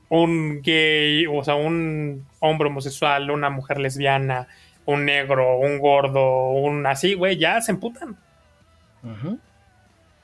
[0.08, 4.48] un gay, o sea, un hombre homosexual, una mujer lesbiana,
[4.86, 8.16] un negro, un gordo, un así, güey, ya se emputan.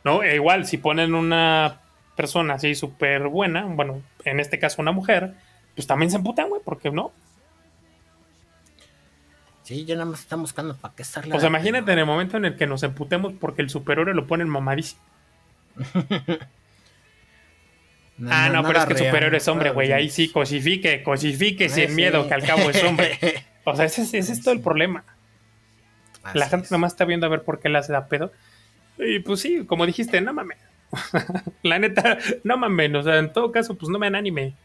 [0.05, 0.22] ¿no?
[0.22, 1.81] E igual, si ponen una
[2.16, 5.35] persona así súper buena, bueno, en este caso una mujer,
[5.74, 7.12] pues también se emputan, güey, porque no.
[9.71, 11.37] Sí, ya nada más están buscando para qué estarla.
[11.37, 14.27] O sea, imagínate en el momento en el que nos emputemos porque el superhéroe lo
[14.27, 15.01] ponen mamadísimo.
[18.29, 19.93] ah, no, pero es que el superhéroe es hombre, güey.
[19.93, 23.16] Ahí sí, cosifique, cosifique sin miedo, que al cabo es hombre.
[23.64, 25.05] O sea, ese, es- ese es todo el problema.
[26.35, 28.33] La gente nomás está viendo a ver por qué la hace da pedo.
[28.99, 30.59] Y pues sí, como dijiste, no mames.
[31.62, 32.93] la neta, no mames.
[32.95, 34.57] O sea, en todo caso, pues no me anime.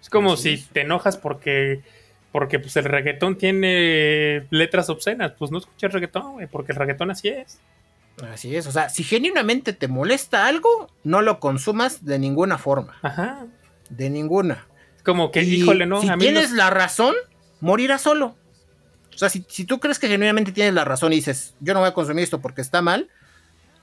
[0.00, 0.68] Es como Así si es.
[0.68, 1.82] te enojas porque
[2.32, 5.32] porque pues el reggaetón tiene letras obscenas.
[5.38, 7.58] Pues no escuches reggaetón, güey, porque el reggaetón así es.
[8.32, 12.96] Así es, o sea, si genuinamente te molesta algo, no lo consumas de ninguna forma.
[13.02, 13.46] Ajá.
[13.90, 14.66] De ninguna.
[15.04, 17.14] Como que, Y híjole, no, si a mí tienes no- la razón,
[17.60, 18.34] morirás solo.
[19.14, 21.80] O sea, si, si tú crees que genuinamente tienes la razón y dices, yo no
[21.80, 23.08] voy a consumir esto porque está mal,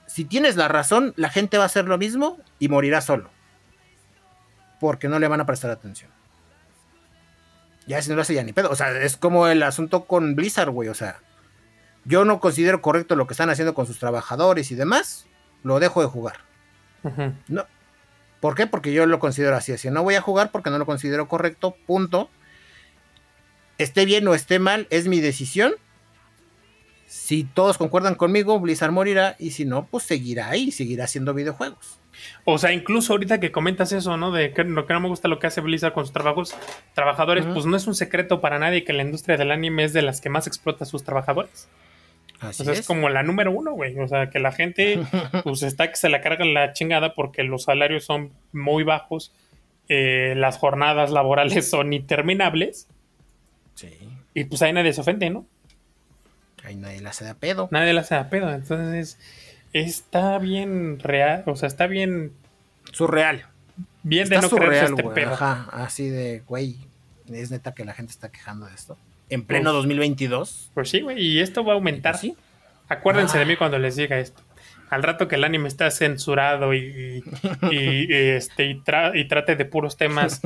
[0.06, 3.30] si tienes la razón, la gente va a hacer lo mismo y morirá solo.
[4.80, 6.10] Porque no le van a prestar atención.
[7.86, 8.70] Ya si no lo hace ya ni pedo.
[8.70, 10.88] O sea, es como el asunto con Blizzard, güey.
[10.88, 11.20] O sea,
[12.04, 15.26] yo no considero correcto lo que están haciendo con sus trabajadores y demás.
[15.62, 16.38] Lo dejo de jugar.
[17.48, 17.66] No.
[18.40, 18.66] ¿Por qué?
[18.66, 19.72] Porque yo lo considero así.
[19.72, 21.76] Así no voy a jugar porque no lo considero correcto.
[21.86, 22.30] Punto.
[23.78, 25.74] Esté bien o esté mal, es mi decisión.
[27.06, 32.00] Si todos concuerdan conmigo, Blizzard morirá y si no, pues seguirá ahí, seguirá haciendo videojuegos.
[32.44, 34.30] O sea, incluso ahorita que comentas eso, ¿no?
[34.30, 36.54] De que, lo que no me gusta lo que hace Blizzard con sus trabajos,
[36.94, 40.02] trabajadores, pues no es un secreto para nadie que la industria del anime es de
[40.02, 41.68] las que más explota a sus trabajadores.
[42.40, 42.86] Así o sea, es.
[42.86, 43.98] como la número uno, güey.
[43.98, 45.00] O sea, que la gente,
[45.44, 49.32] pues está que se la carga la chingada porque los salarios son muy bajos,
[49.88, 52.88] eh, las jornadas laborales son interminables.
[53.74, 53.90] Sí.
[54.34, 55.46] Y pues ahí nadie se ofende, ¿no?
[56.64, 57.68] Ahí nadie la hace de pedo.
[57.70, 58.52] Nadie la hace de pedo.
[58.52, 59.18] Entonces,
[59.72, 62.32] está bien real, o sea, está bien...
[62.92, 63.46] Surreal.
[64.02, 65.32] Bien de no surreal, este pedo.
[65.32, 66.76] Ajá, así de, güey,
[67.32, 68.96] es neta que la gente está quejando de esto.
[69.30, 70.70] En pleno 2022.
[70.74, 72.18] Pues sí, güey, y esto va a aumentar.
[72.18, 72.36] ¿Sí?
[72.88, 73.46] Acuérdense de ah.
[73.46, 74.42] mí cuando les diga esto.
[74.90, 77.24] Al rato que el anime está censurado y,
[77.72, 80.42] este, y, trate de puros temas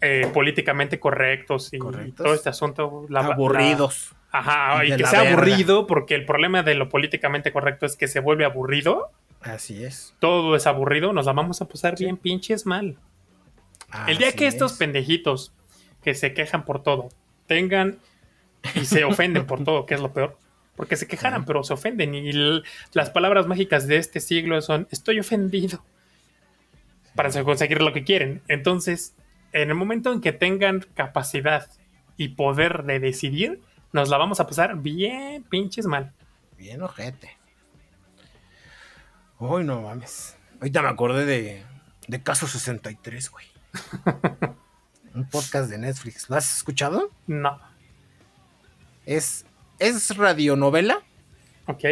[0.00, 3.06] eh, políticamente correctos y todo este asunto.
[3.14, 4.14] Aburridos.
[4.32, 8.18] Ajá, y, que sea aburrido, porque el problema de lo políticamente correcto es que se
[8.18, 9.10] vuelve aburrido.
[9.42, 10.14] Así es.
[10.20, 12.96] Todo es aburrido, nos la vamos a pasar bien pinches mal.
[14.08, 15.52] el día que estos pendejitos
[16.02, 17.10] que se quejan por todo
[17.46, 17.98] tengan
[18.74, 20.38] y se ofenden por todo, que es lo peor,
[20.76, 22.32] porque se quejaran, pero se ofenden y
[22.94, 25.84] las palabras mágicas de este siglo son estoy ofendido
[27.14, 28.40] para conseguir lo que quieren.
[28.48, 29.14] Entonces,
[29.52, 31.68] en el momento en que tengan capacidad
[32.16, 33.60] y poder de decidir,
[33.92, 36.12] nos la vamos a pasar bien pinches mal.
[36.56, 37.36] Bien ojete.
[39.38, 40.36] Uy, no mames.
[40.60, 41.62] Ahorita me acordé de,
[42.06, 43.46] de Caso 63, güey.
[45.14, 46.30] Un podcast de Netflix.
[46.30, 47.10] ¿Lo has escuchado?
[47.26, 47.60] No.
[49.04, 49.44] Es,
[49.78, 51.02] es radionovela.
[51.66, 51.84] Ok.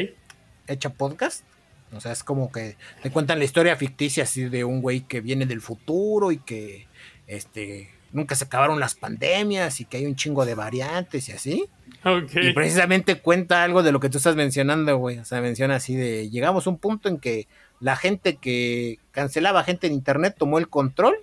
[0.67, 1.45] Hecha podcast.
[1.93, 5.21] O sea, es como que te cuentan la historia ficticia así de un güey que
[5.21, 6.87] viene del futuro y que
[7.27, 11.69] este nunca se acabaron las pandemias y que hay un chingo de variantes y así.
[12.43, 15.19] Y precisamente cuenta algo de lo que tú estás mencionando, güey.
[15.19, 17.47] O sea, menciona así de, llegamos a un punto en que
[17.79, 21.17] la gente que cancelaba gente en Internet tomó el control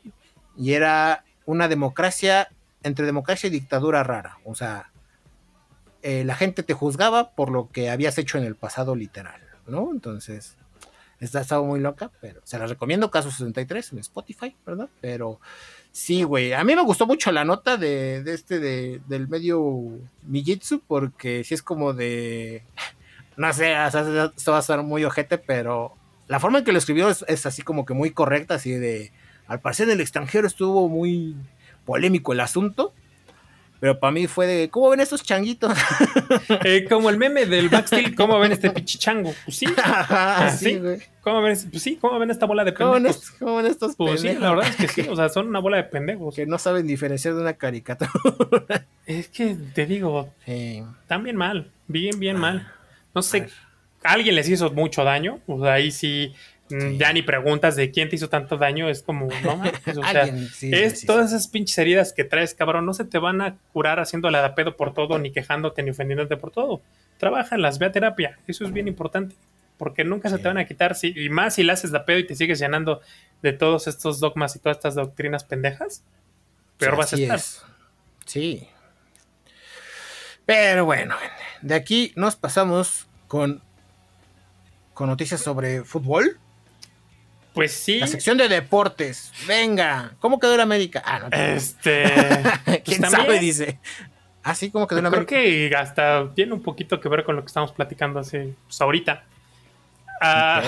[0.57, 2.49] y era una democracia,
[2.83, 4.39] entre democracia y dictadura rara.
[4.43, 4.91] O sea,
[6.03, 9.89] eh, la gente te juzgaba por lo que habías hecho en el pasado literal, ¿no?
[9.91, 10.57] Entonces,
[11.19, 14.89] está estado muy loca, pero se la recomiendo, Caso 63 en Spotify, ¿verdad?
[15.01, 15.39] Pero
[15.97, 16.53] Sí, güey.
[16.53, 21.55] A mí me gustó mucho la nota de, este de, del medio Mijitsu, porque sí
[21.55, 22.63] es como de.
[23.35, 23.73] No sé,
[24.35, 25.95] esto va a ser muy ojete, pero
[26.27, 29.11] la forma en que lo escribió es, así como que muy correcta, así de.
[29.47, 31.35] Al parecer en el extranjero estuvo muy
[31.83, 32.93] polémico el asunto.
[33.79, 35.73] Pero para mí fue de, ¿cómo ven estos changuitos?
[36.63, 39.33] Eh, como el meme del backsteel, ¿cómo ven este pichichango?
[39.45, 39.65] Pues sí.
[39.77, 40.99] Ajá, sí, güey.
[41.21, 43.31] ¿Cómo ven, pues sí, ¿cómo ven esta bola de pendejos?
[43.31, 45.77] ¿Cómo ven, estos pues sí, la verdad es que sí, o sea, son una bola
[45.77, 46.35] de pendejos.
[46.35, 48.11] Que no saben diferenciar de una caricatura.
[49.05, 52.71] es que te digo, están bien mal, bien, bien mal.
[53.13, 53.49] No sé,
[54.03, 56.33] alguien les hizo mucho daño, o sea, ahí sí
[56.69, 59.61] Ya ni preguntas de quién te hizo tanto daño, es como, no
[60.01, 60.29] o sea,
[60.61, 64.37] es todas esas pinches heridas que traes, cabrón, no se te van a curar haciéndole
[64.37, 66.81] a pedo por todo, ni quejándote, ni ofendiéndote por todo.
[67.17, 69.35] Trabajalas, ve a terapia, eso es bien importante,
[69.77, 72.19] porque nunca se te van a quitar, si, y más si le haces la pedo
[72.19, 73.01] y te sigues llenando
[73.41, 76.03] de todos estos dogmas y todas estas doctrinas pendejas,
[76.77, 77.39] peor vas a estar.
[78.25, 78.67] Sí.
[80.45, 81.15] Pero bueno,
[81.61, 83.61] de aquí nos pasamos con,
[84.93, 86.39] con noticias sobre fútbol.
[87.57, 87.97] Pues sí.
[87.97, 89.33] La sección de deportes.
[89.47, 90.13] Venga.
[90.19, 91.01] ¿Cómo quedó el América?
[91.03, 91.29] Ah, no.
[91.31, 92.03] Este.
[92.65, 93.39] Pues ¿Quién sabe?
[93.39, 93.79] Dice.
[94.43, 95.29] Así ah, como quedó el América.
[95.29, 98.53] Creo que hasta tiene un poquito que ver con lo que estamos platicando hace.
[98.67, 99.23] Pues ahorita.
[100.21, 100.61] Ah,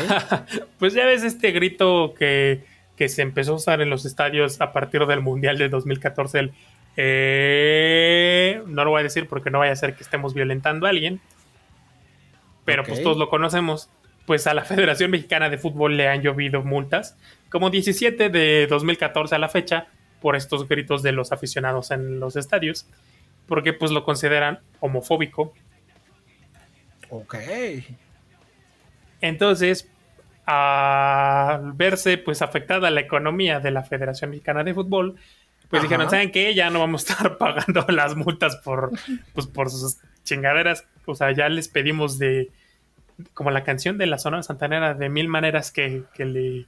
[0.79, 2.65] pues ya ves este grito que,
[2.97, 6.39] que, se empezó a usar en los estadios a partir del Mundial de 2014.
[6.39, 6.53] El,
[6.97, 10.89] eh, no lo voy a decir porque no vaya a ser que estemos violentando a
[10.89, 11.21] alguien.
[12.65, 13.91] Pero pues todos lo conocemos
[14.29, 17.17] pues a la Federación Mexicana de Fútbol le han llovido multas,
[17.49, 19.87] como 17 de 2014 a la fecha,
[20.21, 22.85] por estos gritos de los aficionados en los estadios,
[23.47, 25.55] porque pues lo consideran homofóbico.
[27.09, 27.37] Ok.
[29.19, 29.89] Entonces,
[30.45, 35.15] al verse pues afectada la economía de la Federación Mexicana de Fútbol,
[35.71, 36.53] pues dijeron, ¿saben qué?
[36.53, 38.91] Ya no vamos a estar pagando las multas por,
[39.33, 40.85] pues, por sus chingaderas.
[41.07, 42.51] O sea, ya les pedimos de
[43.33, 46.65] como la canción de la zona santanera de mil maneras que, le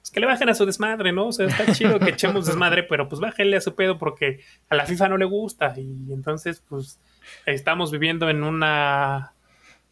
[0.00, 1.28] pues, que le bajen a su desmadre, ¿no?
[1.28, 4.74] O sea, está chido que echemos desmadre, pero pues bájenle a su pedo porque a
[4.74, 6.98] la FIFA no le gusta y entonces pues
[7.46, 9.32] estamos viviendo en una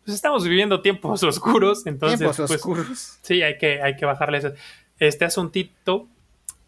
[0.05, 3.19] pues estamos viviendo tiempos oscuros, entonces tiempos pues, oscuros.
[3.23, 4.55] sí, hay que hay que bajarle
[4.99, 6.09] este asuntito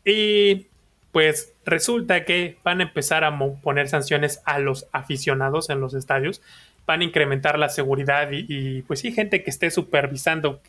[0.05, 0.66] y
[1.12, 6.43] pues resulta que van a empezar a poner sanciones a los aficionados en los estadios,
[6.87, 10.61] van a incrementar la seguridad y, y pues sí, gente que esté supervisando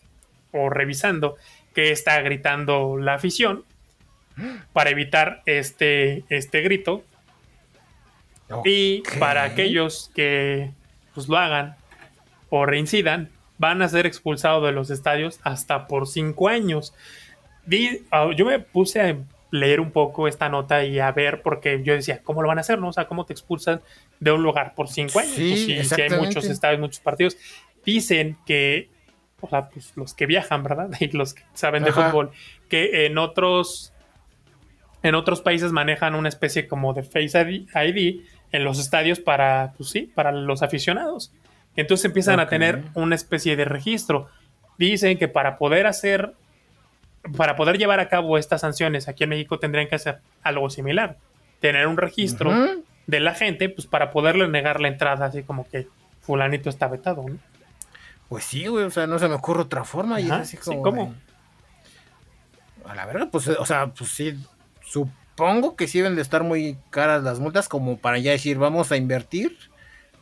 [0.51, 1.35] o revisando
[1.73, 3.63] que está gritando la afición
[4.73, 7.03] para evitar este, este grito.
[8.63, 10.71] Y para aquellos que
[11.13, 11.75] pues, lo hagan
[12.49, 16.93] o reincidan, van a ser expulsados de los estadios hasta por cinco años.
[18.11, 19.17] Ah, yo me puse a
[19.51, 22.61] leer un poco esta nota y a ver, porque yo decía, ¿cómo lo van a
[22.61, 22.79] hacer?
[22.79, 22.89] No?
[22.89, 23.81] O sea, ¿cómo te expulsan
[24.19, 25.33] de un lugar por cinco años?
[25.33, 27.37] Sí, pues, si, hay muchos estadios, muchos partidos.
[27.85, 28.89] Dicen que,
[29.41, 30.89] o sea, pues los que viajan, ¿verdad?
[30.99, 32.31] Y los que saben de fútbol,
[32.69, 33.93] que en otros
[35.05, 38.21] en otros países manejan una especie como de Face ID
[38.51, 41.31] en los estadios para, pues sí, para los aficionados.
[41.75, 44.29] Entonces empiezan a tener una especie de registro.
[44.79, 46.33] Dicen que para poder hacer,
[47.35, 51.17] para poder llevar a cabo estas sanciones aquí en México tendrían que hacer algo similar.
[51.59, 52.51] Tener un registro
[53.07, 55.87] de la gente, pues para poderle negar la entrada, así como que
[56.21, 57.37] fulanito está vetado, ¿no?
[58.29, 60.19] Pues sí, güey, o sea, no se me ocurre otra forma.
[60.19, 61.15] y es así como, ¿cómo?
[62.85, 64.35] A la verdad, pues, o sea, pues sí,
[64.85, 68.91] Supongo que sí deben de estar muy caras las multas como para ya decir vamos
[68.91, 69.57] a invertir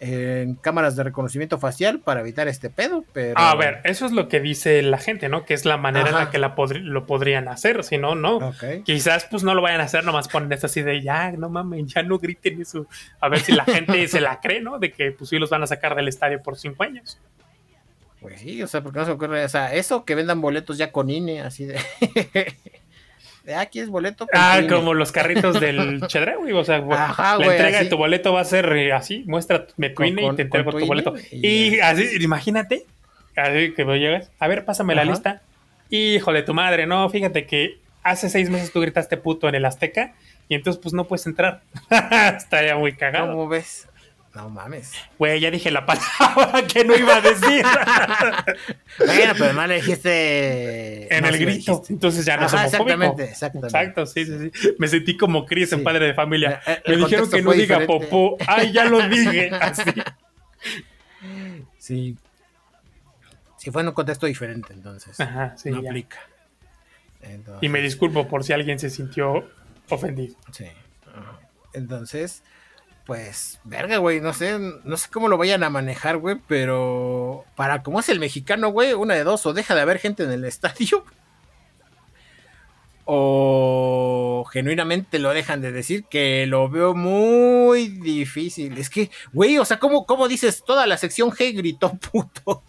[0.04, 3.38] en cámaras de reconocimiento facial para evitar este pedo, pero...
[3.38, 5.46] A ver, eso es lo que dice la gente, ¿no?
[5.46, 8.54] Que es la manera en la que la lo podrían hacer, si no, no.
[8.84, 11.88] Quizás pues no lo vayan a hacer, nomás ponen esto así de ya, no mames,
[11.94, 12.86] ya no griten eso.
[13.22, 14.78] A ver si la gente se la cree, ¿no?
[14.78, 17.18] De que pues sí los van a sacar del estadio por cinco años.
[18.20, 20.92] Pues sí, o sea, porque no se ocurre, o sea, eso que vendan boletos ya
[20.92, 21.80] con INE, así de...
[23.58, 24.28] aquí es boleto.
[24.34, 26.54] Ah, como los carritos del Chedre, güey.
[26.54, 30.26] O sea, la entrega de tu boleto va a ser eh, así, muestra me cuine
[30.26, 31.14] y te entrego tu boleto.
[31.32, 32.86] Y, así, imagínate,
[33.36, 35.42] así que llegas, a ver, pásame la lista.
[35.90, 39.66] Hijo de tu madre, no, fíjate que hace seis meses tú gritaste puto en el
[39.66, 40.14] Azteca
[40.50, 41.62] y entonces pues no puedes entrar.
[41.90, 43.28] Está ya muy cagado.
[43.28, 43.88] ¿Cómo ves?
[44.36, 44.94] No mames.
[45.20, 47.64] Güey, ya dije la palabra que no iba a decir.
[48.98, 51.16] bueno, pero no le dijiste.
[51.16, 51.84] En el grito.
[51.88, 53.78] Entonces ya no somos exactamente, exactamente.
[53.78, 54.76] Exacto, sí, sí, sí.
[54.80, 56.62] Me sentí como Chris en Padre de Familia.
[56.66, 58.38] Eh, eh, Me dijeron que no diga popó.
[58.48, 59.52] Ay, ya lo dije.
[59.62, 59.84] Así.
[61.78, 62.18] Sí.
[63.58, 65.20] Sí, fue en un contexto diferente, entonces.
[65.20, 66.18] Ajá, sí, no aplica.
[67.62, 69.48] Y me disculpo por si alguien se sintió
[69.90, 70.36] ofendido.
[70.52, 70.66] Sí.
[71.74, 72.44] Entonces,
[73.06, 77.84] pues, verga, güey, no sé, no sé cómo lo vayan a manejar, güey, pero para
[77.84, 80.46] como es el mexicano, güey, una de dos, o deja de haber gente en el
[80.46, 81.04] estadio,
[83.06, 88.78] o genuinamente lo dejan de decir, que lo veo muy difícil.
[88.78, 90.64] Es que, güey, o sea, ¿cómo, cómo dices?
[90.66, 92.64] Toda la sección G gritó puto.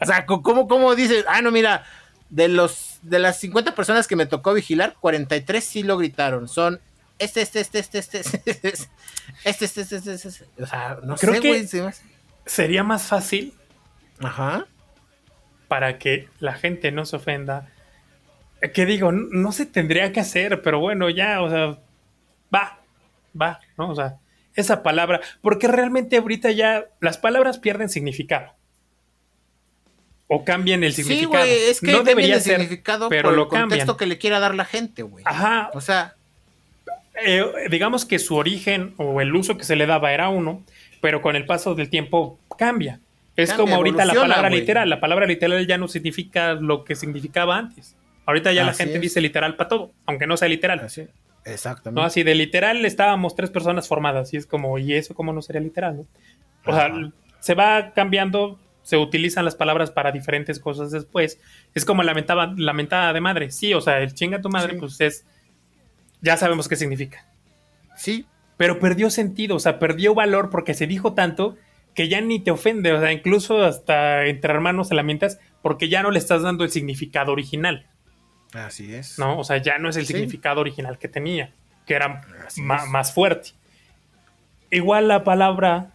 [0.00, 1.24] o sea, ¿cómo, ¿cómo dices?
[1.28, 1.84] Ah, no, mira,
[2.30, 6.48] de los de las 50 personas que me tocó vigilar, 43 sí lo gritaron.
[6.48, 6.80] Son
[7.24, 8.68] este, este, este, este, este, este, este,
[9.44, 11.92] este, este, este, este, o sea, no Creo sé, que
[12.46, 13.54] sería más fácil.
[14.20, 14.66] Ajá.
[15.68, 17.70] Para que la gente no se ofenda.
[18.72, 21.78] Que digo, no se tendría que hacer, pero bueno, ya, o sea,
[22.54, 22.80] va,
[23.40, 23.90] va, ¿no?
[23.90, 24.18] O sea,
[24.54, 28.54] esa palabra, porque realmente ahorita ya las palabras pierden significado.
[30.26, 31.44] O cambian el significado.
[31.44, 34.40] Sí, güey, es que no debería ser, significado pero por el contexto que le quiera
[34.40, 35.22] dar la gente, güey.
[35.26, 35.70] Ajá.
[35.74, 36.16] O sea,
[37.14, 40.62] eh, digamos que su origen o el uso que se le daba era uno,
[41.00, 43.00] pero con el paso del tiempo cambia.
[43.36, 44.88] Es como ahorita la palabra literal.
[44.88, 47.96] La palabra literal ya no significa lo que significaba antes.
[48.26, 50.80] Ahorita ya la gente dice literal para todo, aunque no sea literal.
[50.80, 51.06] Así.
[51.44, 52.00] Exactamente.
[52.00, 54.32] No, así de literal estábamos tres personas formadas.
[54.32, 55.96] Y es como, ¿y eso cómo no sería literal?
[55.96, 56.06] ¿no?
[56.64, 56.90] O sea,
[57.40, 61.40] se va cambiando, se utilizan las palabras para diferentes cosas después.
[61.74, 63.50] Es como la mentada de madre.
[63.50, 65.26] Sí, o sea, el chinga tu madre, pues es
[66.24, 67.24] ya sabemos qué significa.
[67.96, 68.26] Sí.
[68.56, 71.56] Pero perdió sentido, o sea, perdió valor porque se dijo tanto
[71.94, 76.02] que ya ni te ofende, o sea, incluso hasta entre hermanos se lamentas porque ya
[76.02, 77.86] no le estás dando el significado original.
[78.52, 79.18] Así es.
[79.18, 79.38] ¿No?
[79.38, 81.52] O sea, ya no es el significado original que tenía,
[81.86, 82.22] que era
[82.56, 83.50] más fuerte.
[84.70, 85.92] Igual la palabra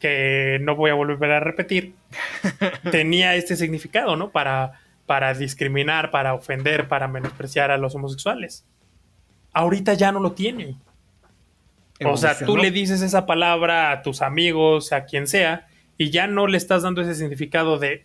[0.00, 1.94] que no voy a volver a repetir,
[2.90, 4.30] tenía este significado, ¿no?
[4.30, 8.64] Para, para discriminar, para ofender, para menospreciar a los homosexuales
[9.56, 10.76] ahorita ya no lo tiene.
[12.04, 16.26] O sea, tú le dices esa palabra a tus amigos, a quien sea, y ya
[16.26, 18.04] no le estás dando ese significado de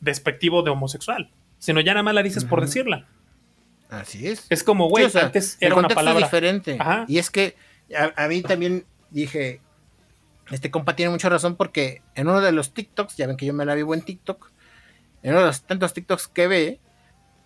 [0.00, 3.06] despectivo de homosexual, sino ya nada más la dices por decirla.
[3.90, 4.46] Así es.
[4.48, 6.78] Es como, güey, antes era una palabra diferente.
[7.06, 7.54] Y es que
[7.94, 9.60] a, mí también dije,
[10.50, 13.52] este compa tiene mucha razón porque en uno de los TikToks, ya ven que yo
[13.52, 14.50] me la vivo en TikTok,
[15.22, 16.80] en uno de los tantos TikToks que ve,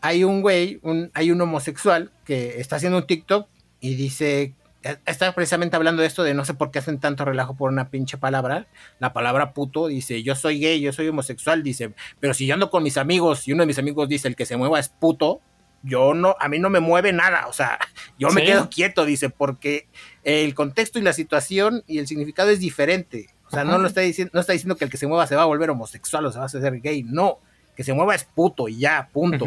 [0.01, 3.49] hay un güey, un, hay un homosexual que está haciendo un TikTok
[3.81, 7.25] y dice, eh, está precisamente hablando de esto de no sé por qué hacen tanto
[7.25, 8.67] relajo por una pinche palabra,
[8.99, 12.71] la palabra puto, dice, yo soy gay, yo soy homosexual, dice, pero si yo ando
[12.71, 15.41] con mis amigos y uno de mis amigos dice, el que se mueva es puto,
[15.83, 17.79] yo no, a mí no me mueve nada, o sea,
[18.19, 19.87] yo me quedo quieto, dice, porque
[20.25, 23.29] el contexto y la situación y el significado es diferente.
[23.47, 25.35] O sea, no lo está diciendo, no está diciendo que el que se mueva se
[25.35, 27.41] va a volver homosexual o se va a hacer gay, no,
[27.75, 29.45] que se mueva es puto y ya, punto.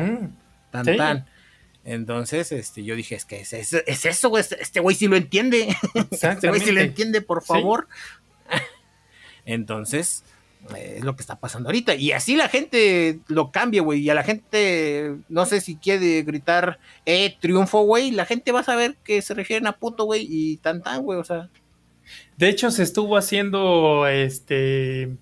[0.74, 1.26] Tan tan.
[1.86, 5.76] Entonces, este, yo dije, es que es, eso, güey, este güey sí lo entiende.
[6.12, 7.88] este güey sí lo entiende, por favor.
[9.46, 10.24] Entonces,
[10.78, 11.96] es lo que está pasando ahorita.
[11.96, 14.00] Y así la gente lo cambia, güey.
[14.00, 18.12] Y a la gente, no sé si quiere gritar, eh, triunfo, güey.
[18.12, 20.26] La gente va a saber que se refieren a puto, güey.
[20.30, 21.50] Y tan tan, güey, o sea.
[22.38, 25.16] De hecho, se estuvo haciendo, este...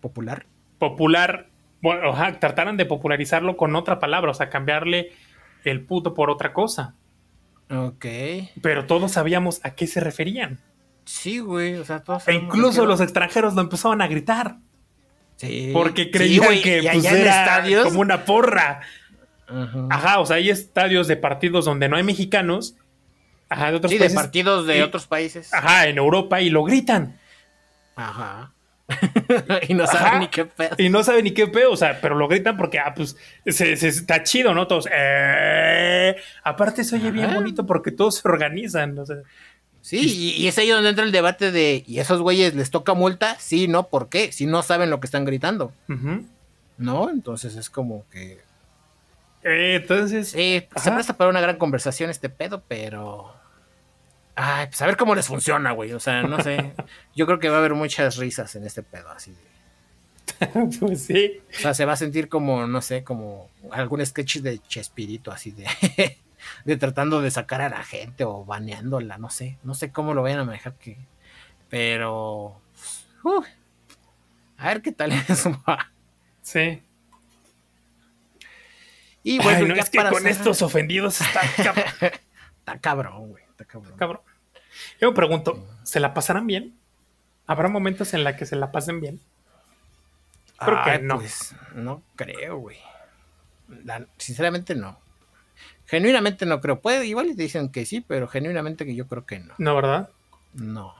[0.00, 0.46] Popular.
[0.78, 1.51] Popular.
[1.82, 5.12] Bueno, ojalá, trataron de popularizarlo con otra palabra, o sea, cambiarle
[5.64, 6.94] el puto por otra cosa.
[7.70, 8.06] Ok.
[8.62, 10.60] Pero todos sabíamos a qué se referían.
[11.04, 12.28] Sí, güey, o sea, todos.
[12.28, 14.58] E incluso los extranjeros lo empezaban a gritar.
[15.36, 15.70] Sí.
[15.72, 18.82] Porque creían que pues, era como una porra.
[19.90, 20.20] Ajá.
[20.20, 22.76] o sea, hay estadios de partidos donde no hay mexicanos.
[23.48, 25.52] Ajá, de otros sí, de partidos de otros países.
[25.52, 27.18] Ajá, en Europa y lo gritan.
[27.96, 28.52] Ajá.
[29.68, 30.74] y no saben ni qué pedo.
[30.78, 33.16] Y no saben ni qué pedo, o sea, pero lo gritan porque, ah, pues,
[33.46, 34.66] se, está chido, ¿no?
[34.66, 36.16] Todos, eh".
[36.42, 39.16] Aparte se oye bien bonito porque todos se organizan, o sea.
[39.80, 43.36] Sí, y, es ahí donde entra el debate de, ¿y esos güeyes les toca multa?
[43.40, 43.88] Sí, ¿no?
[43.88, 44.30] ¿Por qué?
[44.30, 45.72] Si no saben lo que están gritando.
[46.78, 47.10] ¿No?
[47.10, 48.40] Entonces es como que...
[49.42, 50.28] Eh, entonces...
[50.28, 53.34] Sí, se presta para una gran conversación este pedo, pero...
[54.34, 55.92] Ay, pues a ver cómo les funciona, güey.
[55.92, 56.74] O sea, no sé.
[57.14, 59.34] Yo creo que va a haber muchas risas en este pedo, así
[60.80, 61.40] pues sí.
[61.56, 65.50] O sea, se va a sentir como, no sé, como algún sketch de Chespirito, así
[65.50, 65.66] de...
[66.64, 70.22] de tratando de sacar a la gente o baneándola, no sé, no sé cómo lo
[70.22, 70.98] vayan a manejar que,
[71.68, 72.60] pero
[74.58, 75.62] a ver qué tal eso
[76.42, 76.82] Sí.
[79.22, 84.22] Y bueno, no es que con estos ofendidos está está cabrón, güey, está cabrón.
[85.00, 86.76] Yo me pregunto, ¿se la pasarán bien?
[87.46, 89.20] ¿Habrá momentos en la que se la pasen bien?
[90.58, 91.16] Creo que no.
[91.16, 92.78] Pues, no creo, güey.
[94.16, 94.98] sinceramente no.
[95.86, 96.80] Genuinamente no creo.
[96.80, 99.54] Puede, igual dicen que sí, pero genuinamente que yo creo que no.
[99.58, 100.10] ¿No, verdad?
[100.54, 100.94] No.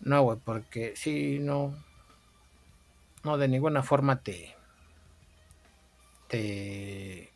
[0.00, 1.74] No, güey, porque sí, no.
[3.24, 4.54] No, de ninguna forma te.
[6.28, 7.32] Te.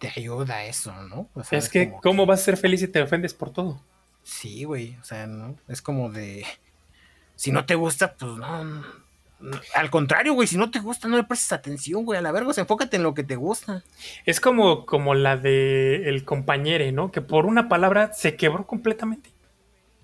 [0.00, 1.28] Te ayuda eso, ¿no?
[1.52, 3.80] es que, ¿cómo vas a ser feliz si te ofendes por todo?
[4.24, 4.96] Sí, güey.
[5.00, 5.56] O sea, ¿no?
[5.68, 6.44] Es como de.
[7.36, 8.82] Si no te gusta, pues no
[9.74, 12.18] al contrario, güey, si no te gusta, no le prestes atención, güey.
[12.18, 13.82] A la verga, enfócate en lo que te gusta.
[14.26, 17.10] Es como, como la de el compañero, ¿no?
[17.10, 19.30] Que por una palabra se quebró completamente.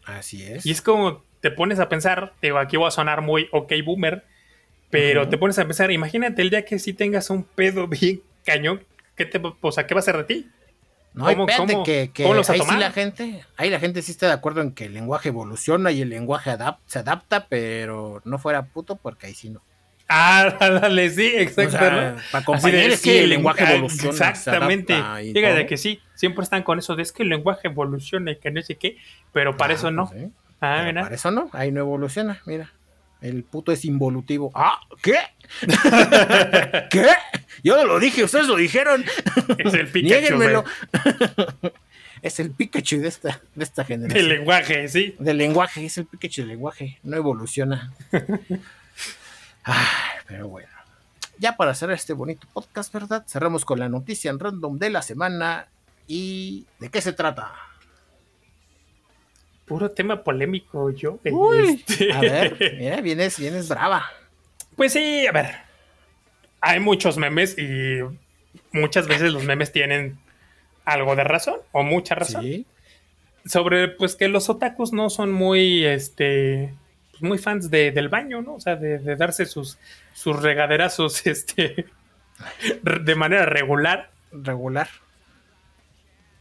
[0.04, 0.64] Así es.
[0.64, 4.24] Y es como te pones a pensar, digo, aquí voy a sonar muy ok boomer,
[4.90, 8.82] pero te pones a pensar, imagínate el día que sí tengas un pedo bien cañón,
[9.16, 10.50] ¿qué te, o sea, ¿qué va a ser de ti?
[11.14, 14.60] No, espérate que, que ahí sí la gente, ahí la gente sí está de acuerdo
[14.60, 16.54] en que el lenguaje evoluciona y el lenguaje
[16.84, 19.62] se adapta, pero no fuera puto porque ahí sí no.
[20.08, 21.78] Ah, dale, sí, exacto.
[22.30, 24.28] para compañeros sí, el lenguaje ah, evoluciona.
[24.28, 24.94] Exactamente.
[25.32, 28.50] Fíjate que sí, siempre están con eso de es que el lenguaje evoluciona y que
[28.50, 28.98] no sé qué,
[29.32, 30.08] pero para ah, eso no.
[30.08, 30.28] Pues
[30.60, 30.90] ah.
[30.92, 32.70] Para eso no, ahí no evoluciona, mira.
[33.22, 34.52] El puto es involutivo.
[34.54, 35.16] Ah, ¿qué?
[36.90, 37.06] ¿Qué?
[37.66, 39.04] Yo no lo dije, ustedes lo dijeron.
[39.58, 40.64] Es el Pikachu.
[42.22, 44.28] es el Pikachu de esta, de esta generación.
[44.28, 45.16] Del lenguaje, sí.
[45.18, 47.00] Del lenguaje, es el Pikachu del lenguaje.
[47.02, 47.92] No evoluciona.
[49.64, 50.68] Ay, pero bueno.
[51.38, 53.24] Ya para cerrar este bonito podcast, ¿verdad?
[53.26, 55.66] Cerramos con la noticia en random de la semana.
[56.06, 57.52] ¿Y de qué se trata?
[59.64, 61.18] Puro tema polémico, yo.
[61.24, 62.12] Este.
[62.12, 64.04] A ver, mira, vienes, vienes brava.
[64.76, 65.65] Pues sí, a ver.
[66.66, 68.00] Hay muchos memes y
[68.72, 70.18] muchas veces los memes tienen
[70.84, 72.42] algo de razón o mucha razón.
[72.42, 72.66] ¿Sí?
[73.44, 76.74] Sobre pues que los otakus no son muy este
[77.12, 78.54] pues, muy fans del baño, ¿no?
[78.54, 79.78] O sea, de, darse sus,
[80.12, 81.86] sus regaderazos este
[82.82, 84.10] de manera regular.
[84.32, 84.88] Regular.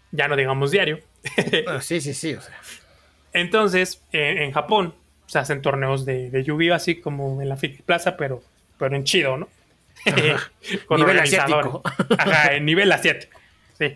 [0.10, 1.02] Ya no digamos diario.
[1.82, 2.36] sí, sí, sí.
[3.32, 4.96] Entonces, en Japón,
[5.28, 8.42] se hacen torneos de, de así como en la Fit Plaza, pero,
[8.80, 9.50] pero en chido, ¿no?
[10.88, 11.82] Con nivel asiático.
[12.18, 13.40] Ajá, en nivel asiático.
[13.78, 13.96] Sí.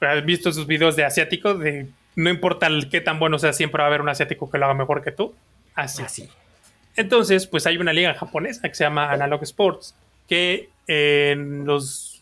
[0.00, 1.54] ¿Has visto sus videos de asiático?
[1.54, 4.58] De no importa el, qué tan bueno sea, siempre va a haber un asiático que
[4.58, 5.34] lo haga mejor que tú.
[5.74, 6.02] Así.
[6.02, 6.28] Así.
[6.96, 9.94] Entonces, pues hay una liga japonesa que se llama Analog Sports,
[10.26, 12.18] que en los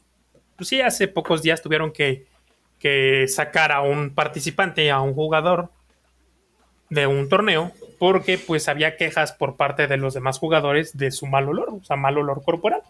[0.57, 2.27] pues sí, hace pocos días tuvieron que,
[2.79, 5.71] que sacar a un participante, a un jugador
[6.89, 11.27] de un torneo, porque pues había quejas por parte de los demás jugadores de su
[11.27, 12.83] mal olor, o sea, mal olor corporal.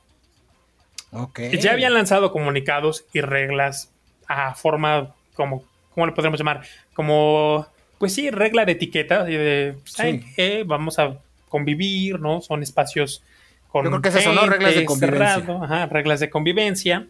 [1.25, 1.59] Okay.
[1.59, 3.93] Ya habían lanzado comunicados y reglas
[4.29, 5.65] a forma como,
[5.95, 6.63] ¿cómo le podríamos llamar?
[6.95, 7.67] Como,
[7.99, 10.33] pues sí, regla de etiqueta, de, ¿saben Sí.
[10.37, 10.65] qué?
[10.67, 12.41] Vamos a convivir, ¿no?
[12.41, 13.23] Son espacios
[13.69, 14.47] con Yo creo que esas son, ¿no?
[14.47, 15.35] Reglas de convivencia.
[15.35, 17.07] cerrado, ajá, reglas de convivencia.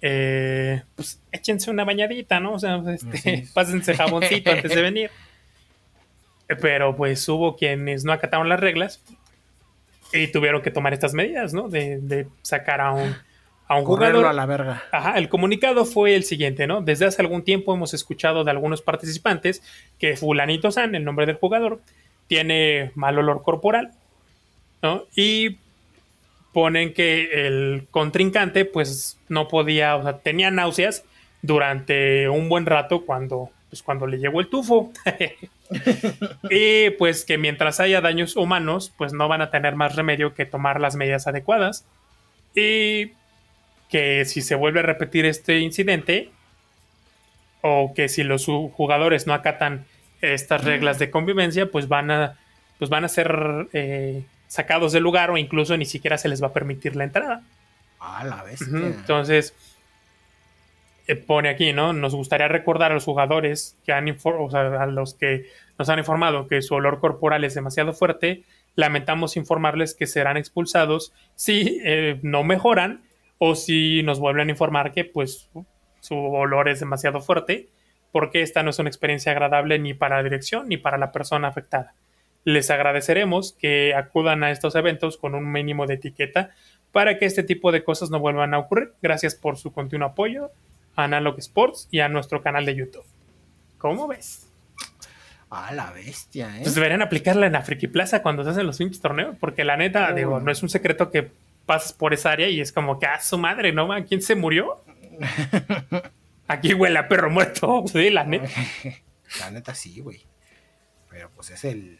[0.00, 2.54] Eh, pues échense una bañadita, ¿no?
[2.54, 3.50] O sea, Así este, es.
[3.54, 5.10] pásense jaboncito antes de venir.
[6.48, 9.00] Eh, Pero pues hubo quienes no acataron las reglas
[10.12, 11.68] y tuvieron que tomar estas medidas, ¿no?
[11.68, 13.16] De, de sacar a un,
[13.72, 14.30] a un Correrlo jugador.
[14.30, 14.82] a la verga.
[14.92, 16.82] Ajá, el comunicado fue el siguiente, ¿no?
[16.82, 19.62] Desde hace algún tiempo hemos escuchado de algunos participantes
[19.98, 21.80] que fulanito San, el nombre del jugador,
[22.26, 23.92] tiene mal olor corporal,
[24.82, 25.04] ¿no?
[25.16, 25.56] Y
[26.52, 31.04] ponen que el contrincante pues no podía, o sea, tenía náuseas
[31.40, 34.92] durante un buen rato cuando, pues, cuando le llegó el tufo.
[36.50, 40.44] y pues que mientras haya daños humanos, pues no van a tener más remedio que
[40.44, 41.86] tomar las medidas adecuadas.
[42.54, 43.12] Y
[43.92, 46.30] que si se vuelve a repetir este incidente,
[47.60, 49.84] o que si los ju- jugadores no acatan
[50.22, 52.38] estas reglas de convivencia, pues van a,
[52.78, 56.48] pues van a ser eh, sacados del lugar o incluso ni siquiera se les va
[56.48, 57.42] a permitir la entrada.
[58.00, 58.66] A la bestia.
[58.68, 59.54] Ujú, Entonces,
[61.06, 61.92] eh, pone aquí, ¿no?
[61.92, 65.46] Nos gustaría recordar a los jugadores que han o sea, a los que
[65.78, 68.42] nos han informado que su olor corporal es demasiado fuerte.
[68.74, 73.02] Lamentamos informarles que serán expulsados si eh, no mejoran
[73.44, 75.50] o si nos vuelven a informar que pues
[76.00, 77.68] su- olor es demasiado fuerte,
[78.12, 81.48] porque esta no es una experiencia agradable ni para la dirección ni para la persona
[81.48, 81.94] afectada.
[82.44, 86.50] Les agradeceremos que acudan a estos eventos con un mínimo de etiqueta
[86.92, 88.92] para que este tipo de cosas no vuelvan a ocurrir.
[89.02, 90.50] Gracias por su continuo apoyo
[90.94, 93.06] a Analog Sports y a nuestro canal de YouTube.
[93.78, 94.48] ¿Cómo ves?
[95.50, 96.60] A la bestia, ¿eh?
[96.62, 99.76] Pues deberían aplicarla en la Friki Plaza cuando se hacen los pinches torneos, porque la
[99.76, 100.14] neta, Oh.
[100.14, 101.30] digo, no es un secreto que
[101.66, 103.86] pasas por esa área y es como que, ah, su madre, ¿no?
[103.86, 104.04] ma?
[104.04, 104.84] ¿Quién se murió?
[106.48, 107.84] Aquí huele a perro muerto.
[107.92, 108.48] Sí, la neta.
[109.40, 110.26] La neta sí, güey.
[111.08, 111.98] Pero pues es el.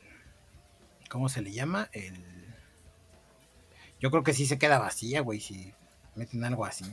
[1.08, 1.88] ¿Cómo se le llama?
[1.92, 2.14] El.
[4.00, 5.72] Yo creo que sí se queda vacía, güey, si
[6.14, 6.84] meten algo así.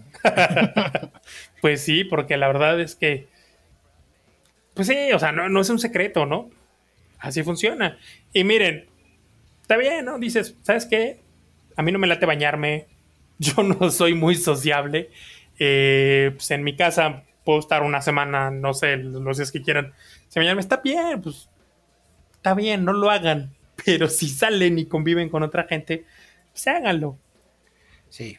[1.59, 3.28] Pues sí, porque la verdad es que.
[4.76, 6.49] Pues sí, o sea, no, no es un secreto, ¿no?
[7.20, 7.99] Así funciona.
[8.32, 8.88] Y miren,
[9.61, 10.20] está bien, ¿no?
[10.20, 11.20] Dices, ¿sabes qué?
[11.80, 12.88] A mí no me late bañarme.
[13.39, 15.11] Yo no soy muy sociable.
[15.59, 19.93] Eh, pues en mi casa puedo estar una semana, no sé, los días que quieran.
[20.27, 21.47] Si bañarme está bien, pues
[22.34, 23.53] está bien, no lo hagan.
[23.86, 26.03] Pero si salen y conviven con otra gente,
[26.51, 27.17] pues háganlo
[28.09, 28.38] Sí.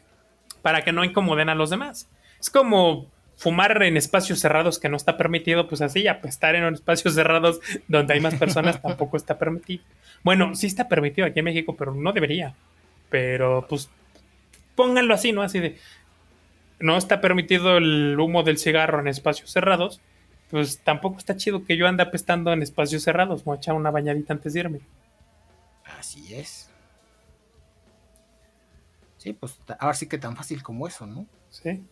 [0.61, 2.07] para que no incomoden a los demás.
[2.39, 7.15] Es como fumar en espacios cerrados que no está permitido, pues así, apestar en espacios
[7.15, 9.83] cerrados donde hay más personas tampoco está permitido.
[10.21, 12.53] Bueno, sí está permitido aquí en México, pero no debería.
[13.11, 13.91] Pero pues
[14.75, 15.43] pónganlo así, ¿no?
[15.43, 15.77] Así de,
[16.79, 20.01] no está permitido el humo del cigarro en espacios cerrados,
[20.49, 23.43] pues tampoco está chido que yo ande apestando en espacios cerrados.
[23.43, 24.79] Voy a echar una bañadita antes de irme.
[25.99, 26.69] Así es.
[29.17, 31.27] Sí, pues ahora sí que tan fácil como eso, ¿no?
[31.51, 31.83] Sí.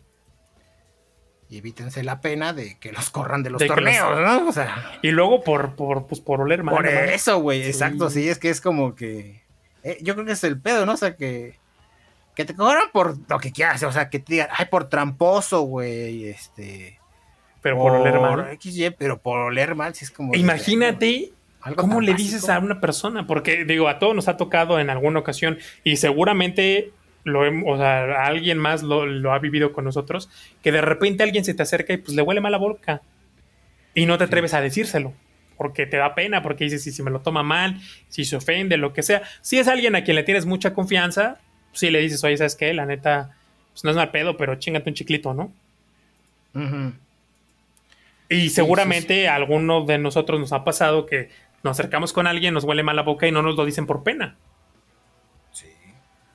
[1.50, 4.48] Y evítense la pena de que los corran de los De torneos, ¿no?
[4.50, 6.76] O sea, Y luego por, por, pues, por oler mal.
[6.76, 7.70] por eso, güey, Sí.
[7.70, 9.44] exacto, sí, es que es como que...
[9.92, 10.94] eh, yo creo que es el pedo, ¿no?
[10.94, 11.58] O sea, que...
[12.36, 15.62] Que te corran por lo que quieras, o sea, que te digan, ay, por tramposo,
[15.62, 16.98] güey, este...
[17.62, 18.58] Pero por oler mal.
[18.58, 20.34] XY, pero por oler mal, sí es como...
[20.36, 22.32] Imagínate algo cómo le básico.
[22.32, 25.98] dices a una persona, porque digo, a todos nos ha tocado en alguna ocasión y
[25.98, 26.94] seguramente
[27.26, 30.30] lo o sea, alguien más lo, lo ha vivido con nosotros,
[30.64, 33.02] que de repente alguien se te acerca y pues le huele mal la boca
[33.94, 35.14] y no te atreves a decírselo.
[35.60, 38.78] Porque te da pena, porque dices, si, si me lo toma mal, si se ofende,
[38.78, 39.24] lo que sea.
[39.42, 41.38] Si es alguien a quien le tienes mucha confianza,
[41.74, 42.74] si le dices, oye, ¿sabes qué?
[42.74, 43.36] La neta,
[43.74, 45.52] pues no es mal pedo, pero chingate un chiclito, ¿no?
[48.30, 51.30] Y seguramente a alguno de nosotros nos ha pasado que
[51.62, 54.04] nos acercamos con alguien, nos huele mal la boca y no nos lo dicen por
[54.04, 54.38] pena.
[55.52, 55.68] Sí.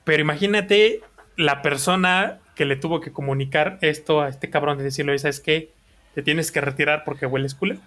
[0.03, 1.01] Pero imagínate
[1.35, 5.39] la persona que le tuvo que comunicar esto a este cabrón de decirle, "Oye, ¿sabes
[5.39, 5.71] qué?
[6.13, 7.81] Te tienes que retirar porque hueles culero.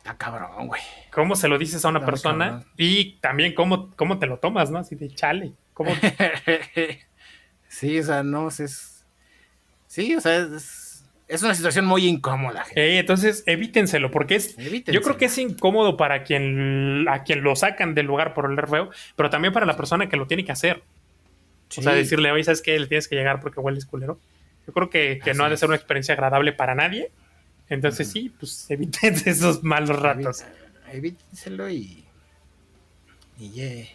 [0.00, 0.80] Está cabrón, güey.
[1.12, 2.46] ¿Cómo se lo dices a una persona?
[2.46, 2.66] cabrón.
[2.78, 4.78] Y también cómo, cómo te lo tomas, ¿no?
[4.78, 5.52] Así de chale.
[5.74, 5.90] ¿Cómo?
[7.68, 9.04] sí, o sea, no, es...
[9.86, 12.96] Sí, o sea, es, es una situación muy incómoda, gente.
[12.96, 14.58] Eh, entonces, evítenselo, porque es.
[14.58, 14.94] Evítenselo.
[14.94, 18.68] Yo creo que es incómodo para quien a quien lo sacan del lugar por oler
[18.68, 20.82] feo, pero también para la persona que lo tiene que hacer.
[21.76, 22.78] O sea, decirle, oye, ¿sabes qué?
[22.78, 24.18] Le tienes que llegar porque hueles culero.
[24.66, 27.12] Yo creo que, que no ha de ser una experiencia agradable para nadie.
[27.70, 30.44] Entonces sí, pues eviten esos malos ratos.
[30.92, 32.04] Evítenselo y...
[33.38, 33.88] Y eh,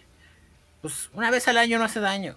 [0.82, 2.36] pues una vez al año no hace daño.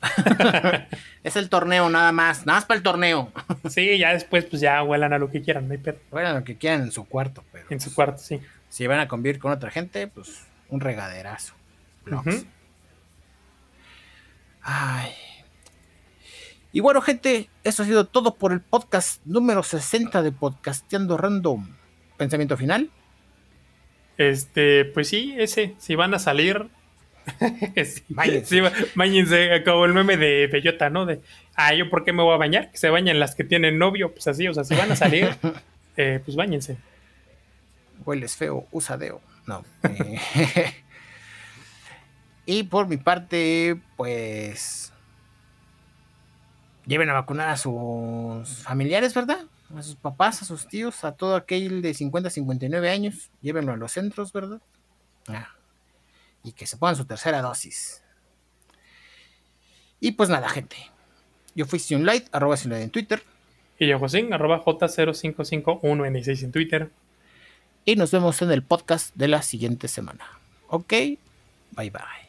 [1.24, 3.32] es el torneo nada más, nada más para el torneo.
[3.70, 5.98] sí, ya después pues ya huelan a lo que quieran, no hay pedo.
[6.10, 7.64] Huelan a lo que quieran en su cuarto, pero...
[7.70, 8.40] En su cuarto, sí.
[8.68, 11.54] Si van a convivir con otra gente, pues un regaderazo.
[14.62, 15.12] Ay.
[16.72, 21.66] Y bueno, gente, eso ha sido todo por el podcast número 60 de Podcasteando Random.
[22.18, 22.90] ¿Pensamiento final?
[24.18, 26.68] Este, pues sí, ese, si van a salir.
[27.84, 28.60] sí,
[28.94, 29.62] bañense.
[29.64, 31.06] como el meme de Bellota, ¿no?
[31.06, 31.20] De,
[31.54, 32.70] ah, ¿yo por qué me voy a bañar?
[32.70, 35.36] Que se bañen las que tienen novio, pues así, o sea, si van a salir,
[35.96, 36.76] eh, pues bañense.
[38.04, 39.22] Hueles feo, usa deo.
[39.46, 39.64] No.
[39.84, 40.20] Eh,
[42.46, 44.87] y por mi parte, pues
[46.88, 49.44] lleven a vacunar a sus familiares, ¿verdad?
[49.76, 53.72] A sus papás, a sus tíos, a todo aquel de 50 a 59 años, llévenlo
[53.72, 54.60] a los centros, ¿verdad?
[55.28, 55.50] Ah.
[56.42, 58.02] Y que se pongan su tercera dosis.
[60.00, 60.76] Y pues nada, gente.
[61.54, 63.22] Yo fui Sionlight, arroba Sionlight en Twitter.
[63.78, 66.90] Y yo Josín, arroba J0551N6 en Twitter.
[67.84, 70.24] Y nos vemos en el podcast de la siguiente semana.
[70.68, 70.92] Ok,
[71.72, 72.27] bye bye.